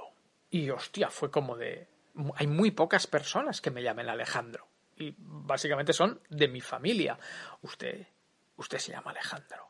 Y 0.55 0.69
hostia, 0.69 1.09
fue 1.09 1.29
como 1.29 1.57
de... 1.57 1.89
Hay 2.35 2.47
muy 2.47 2.71
pocas 2.71 3.07
personas 3.07 3.59
que 3.59 3.71
me 3.71 3.83
llamen 3.83 4.07
Alejandro. 4.07 4.69
Y 4.95 5.13
básicamente 5.17 5.91
son 5.91 6.21
de 6.29 6.47
mi 6.47 6.61
familia. 6.61 7.19
Usted, 7.61 8.07
usted 8.55 8.77
se 8.77 8.93
llama 8.93 9.11
Alejandro. 9.11 9.67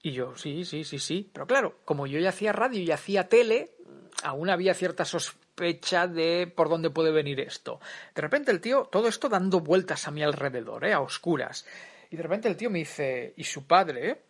Y 0.00 0.12
yo, 0.12 0.36
sí, 0.36 0.64
sí, 0.64 0.84
sí, 0.84 1.00
sí. 1.00 1.28
Pero 1.32 1.48
claro, 1.48 1.80
como 1.84 2.06
yo 2.06 2.20
ya 2.20 2.28
hacía 2.28 2.52
radio 2.52 2.80
y 2.80 2.92
hacía 2.92 3.28
tele, 3.28 3.74
aún 4.22 4.48
había 4.48 4.74
cierta 4.74 5.04
sospecha 5.04 6.06
de 6.06 6.46
por 6.46 6.68
dónde 6.68 6.90
puede 6.90 7.10
venir 7.10 7.40
esto. 7.40 7.80
De 8.14 8.22
repente 8.22 8.52
el 8.52 8.60
tío, 8.60 8.84
todo 8.84 9.08
esto 9.08 9.28
dando 9.28 9.58
vueltas 9.58 10.06
a 10.06 10.12
mi 10.12 10.22
alrededor, 10.22 10.84
¿eh? 10.84 10.92
a 10.92 11.00
oscuras. 11.00 11.66
Y 12.10 12.16
de 12.16 12.22
repente 12.22 12.46
el 12.46 12.56
tío 12.56 12.70
me 12.70 12.78
dice, 12.78 13.34
¿y 13.36 13.42
su 13.42 13.66
padre? 13.66 14.22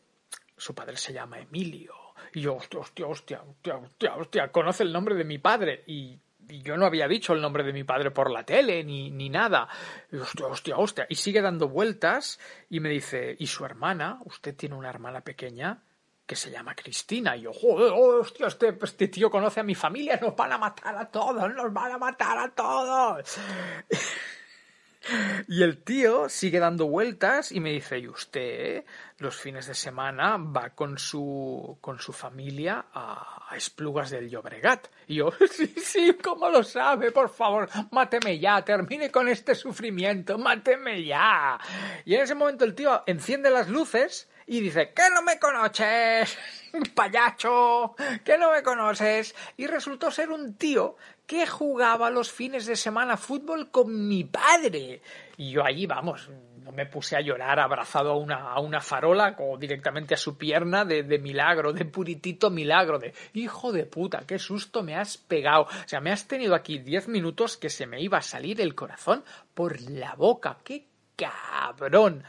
Su 0.57 0.75
padre 0.75 0.97
se 0.97 1.13
llama 1.13 1.39
Emilio. 1.39 2.06
Y 2.37 2.43
yo, 2.43 2.57
hostia, 2.57 2.81
hostia, 2.81 3.07
hostia, 3.41 3.77
hostia, 3.77 4.15
hostia, 4.15 4.53
conoce 4.53 4.83
el 4.83 4.93
nombre 4.93 5.15
de 5.15 5.25
mi 5.25 5.39
padre. 5.39 5.85
Y 5.87 6.19
yo 6.39 6.77
no 6.77 6.85
había 6.85 7.09
dicho 7.09 7.33
el 7.33 7.41
nombre 7.41 7.65
de 7.65 7.73
mi 7.73 7.83
padre 7.83 8.11
por 8.11 8.31
la 8.31 8.45
tele, 8.45 8.85
ni, 8.85 9.11
ni 9.11 9.31
nada. 9.31 9.67
Y, 10.13 10.17
hostia, 10.17 10.47
hostia, 10.47 10.77
hostia. 10.77 11.07
Y 11.09 11.15
sigue 11.15 11.41
dando 11.41 11.67
vueltas 11.67 12.39
y 12.69 12.81
me 12.81 12.91
dice, 12.91 13.35
¿y 13.39 13.47
su 13.47 13.65
hermana? 13.65 14.21
¿Usted 14.27 14.55
tiene 14.55 14.75
una 14.75 14.91
hermana 14.91 15.23
pequeña? 15.23 15.83
que 16.27 16.37
se 16.37 16.51
llama 16.51 16.75
Cristina. 16.75 17.37
Y 17.37 17.43
yo, 17.43 17.53
joder, 17.55 17.93
hostia, 17.95 18.49
este, 18.49 18.77
este 18.83 19.09
tío 19.09 19.31
conoce 19.31 19.61
a 19.61 19.63
mi 19.63 19.77
familia, 19.77 20.19
nos 20.21 20.37
van 20.37 20.53
a 20.53 20.59
matar 20.59 20.95
a 20.97 21.09
todos, 21.09 21.55
nos 21.55 21.73
van 21.73 21.93
a 21.93 21.99
matar 21.99 22.37
a 22.37 22.49
todos. 22.51 23.39
Y 25.49 25.63
el 25.63 25.83
tío 25.83 26.29
sigue 26.29 26.59
dando 26.59 26.87
vueltas 26.87 27.53
y 27.53 27.61
me 27.61 27.73
dice, 27.73 27.99
¿y 27.99 28.09
usted 28.09 28.85
los 29.19 29.37
fines 29.37 29.67
de 29.67 29.75
semana 29.75 30.37
va 30.37 30.71
con 30.71 30.99
su, 30.99 31.79
con 31.81 31.99
su 31.99 32.13
familia 32.13 32.87
a, 32.93 33.33
Esplugas 33.57 34.11
del 34.11 34.29
Llobregat? 34.29 34.89
Y 35.07 35.17
yo, 35.17 35.31
sí, 35.51 35.69
sí, 35.77 36.17
¿cómo 36.23 36.49
lo 36.49 36.63
sabe? 36.63 37.13
Por 37.13 37.29
favor, 37.29 37.69
máteme 37.93 38.39
ya, 38.39 38.65
termine 38.65 39.11
con 39.11 39.29
este 39.29 39.55
sufrimiento, 39.55 40.39
máteme 40.39 41.05
ya. 41.05 41.59
Y 42.05 42.15
en 42.15 42.23
ese 42.23 42.35
momento 42.35 42.65
el 42.65 42.75
tío 42.75 43.03
enciende 43.07 43.51
las 43.51 43.69
luces 43.69 44.29
y 44.47 44.61
dice, 44.61 44.93
¿que 44.95 45.03
no 45.13 45.23
me 45.23 45.39
conoces? 45.39 46.39
Payacho, 46.95 47.97
que 48.25 48.39
no 48.39 48.53
me 48.53 48.63
conoces. 48.63 49.35
Y 49.57 49.67
resultó 49.67 50.11
ser 50.11 50.31
un 50.31 50.55
tío 50.55 50.97
que 51.27 51.47
jugaba 51.47 52.11
los 52.11 52.31
fines 52.31 52.67
de 52.67 52.77
semana 52.77 53.17
fútbol 53.17 53.71
con 53.71 54.09
mi 54.09 54.25
padre. 54.25 55.03
Y 55.37 55.51
yo 55.51 55.65
allí, 55.65 55.87
vamos, 55.87 56.31
me 56.73 56.87
puse 56.87 57.17
a 57.17 57.21
llorar 57.21 57.59
abrazado 57.59 58.13
a 58.13 58.17
una, 58.17 58.53
a 58.53 58.61
una 58.61 58.81
farola 58.81 59.37
o 59.39 59.59
directamente 59.59 60.15
a 60.15 60.19
su 60.19 60.37
pierna 60.37 60.85
de, 60.85 61.03
de, 61.03 61.19
milagro, 61.19 61.73
de 61.73 61.85
puritito 61.85 62.51
milagro, 62.51 62.99
de 62.99 63.13
hijo 63.35 63.73
de 63.73 63.85
puta, 63.85 64.25
qué 64.27 64.39
susto 64.39 64.83
me 64.83 64.95
has 64.95 65.19
pegado. 65.19 65.63
O 65.63 65.89
sea, 65.89 66.01
me 66.01 66.13
has 66.13 66.27
tenido 66.29 66.55
aquí 66.55 66.79
diez 66.79 67.09
minutos 67.09 67.57
que 67.57 67.71
se 67.71 67.87
me 67.87 68.01
iba 68.01 68.19
a 68.19 68.23
salir 68.23 68.61
el 68.61 68.75
corazón 68.75 69.25
por 69.55 69.81
la 69.81 70.15
boca. 70.15 70.59
¡Qué 70.65 70.87
cabrón! 71.17 72.25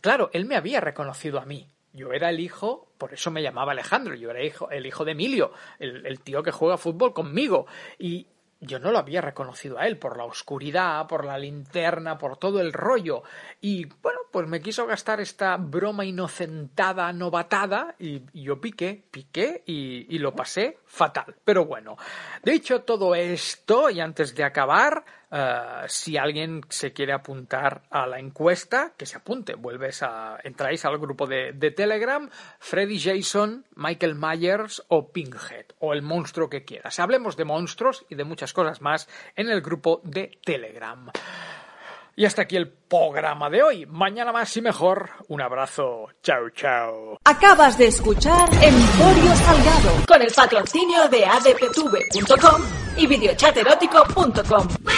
Claro, 0.00 0.30
él 0.32 0.46
me 0.46 0.56
había 0.56 0.80
reconocido 0.80 1.38
a 1.38 1.44
mí. 1.44 1.68
Yo 1.92 2.12
era 2.12 2.30
el 2.30 2.38
hijo, 2.38 2.92
por 2.98 3.12
eso 3.12 3.30
me 3.30 3.42
llamaba 3.42 3.72
Alejandro, 3.72 4.14
yo 4.14 4.30
era 4.30 4.44
hijo, 4.44 4.70
el 4.70 4.86
hijo 4.86 5.04
de 5.04 5.12
Emilio, 5.12 5.52
el, 5.78 6.06
el 6.06 6.20
tío 6.20 6.42
que 6.42 6.52
juega 6.52 6.76
fútbol 6.76 7.12
conmigo. 7.12 7.66
Y, 7.98 8.28
yo 8.60 8.78
no 8.80 8.90
lo 8.90 8.98
había 8.98 9.20
reconocido 9.20 9.78
a 9.78 9.86
él 9.86 9.98
por 9.98 10.16
la 10.16 10.24
oscuridad, 10.24 11.06
por 11.06 11.24
la 11.24 11.38
linterna, 11.38 12.18
por 12.18 12.36
todo 12.36 12.60
el 12.60 12.72
rollo. 12.72 13.22
Y 13.60 13.86
bueno, 14.02 14.20
pues 14.32 14.48
me 14.48 14.60
quiso 14.60 14.86
gastar 14.86 15.20
esta 15.20 15.56
broma 15.56 16.04
inocentada, 16.04 17.12
novatada, 17.12 17.94
y, 17.98 18.22
y 18.32 18.42
yo 18.42 18.60
piqué, 18.60 19.04
piqué 19.10 19.62
y, 19.66 20.06
y, 20.14 20.18
lo 20.18 20.34
pasé 20.34 20.78
fatal. 20.86 21.36
Pero 21.44 21.66
bueno, 21.66 21.96
dicho 22.42 22.82
todo 22.82 23.14
esto, 23.14 23.90
y 23.90 24.00
antes 24.00 24.34
de 24.34 24.44
acabar, 24.44 25.04
uh, 25.30 25.86
si 25.86 26.16
alguien 26.16 26.62
se 26.68 26.92
quiere 26.92 27.12
apuntar 27.12 27.82
a 27.90 28.06
la 28.06 28.18
encuesta, 28.18 28.92
que 28.96 29.06
se 29.06 29.16
apunte. 29.16 29.54
Vuelves 29.54 30.02
a. 30.02 30.38
entráis 30.42 30.84
al 30.84 30.98
grupo 30.98 31.26
de, 31.26 31.52
Telegram, 31.76 32.28
Freddy 32.58 32.98
Jason, 32.98 33.64
Michael 33.76 34.14
Myers 34.14 34.82
o 34.88 35.12
Pinkhead, 35.12 35.66
o 35.80 35.92
el 35.92 36.02
monstruo 36.02 36.48
que 36.48 36.64
quieras. 36.64 36.98
Hablemos 36.98 37.36
de 37.36 37.44
monstruos 37.44 38.04
y 38.08 38.14
de 38.14 38.24
muchas 38.24 38.52
cosas 38.52 38.80
más 38.80 39.08
en 39.36 39.48
el 39.48 39.60
grupo 39.60 40.00
de 40.04 40.38
Telegram. 40.44 41.10
Y 42.18 42.24
hasta 42.24 42.42
aquí 42.42 42.56
el 42.56 42.68
programa 42.68 43.48
de 43.48 43.62
hoy. 43.62 43.86
Mañana 43.86 44.32
más 44.32 44.56
y 44.56 44.60
mejor. 44.60 45.10
Un 45.28 45.40
abrazo. 45.40 46.08
Chao, 46.20 46.50
chao. 46.50 47.16
Acabas 47.22 47.78
de 47.78 47.86
escuchar 47.86 48.48
Emporio 48.54 49.36
Salgado 49.36 50.04
con 50.04 50.20
el 50.20 50.32
patrocinio 50.34 51.08
de 51.08 51.24
adptv.com 51.24 52.62
y 52.96 53.06
videochaterótico.com. 53.06 54.97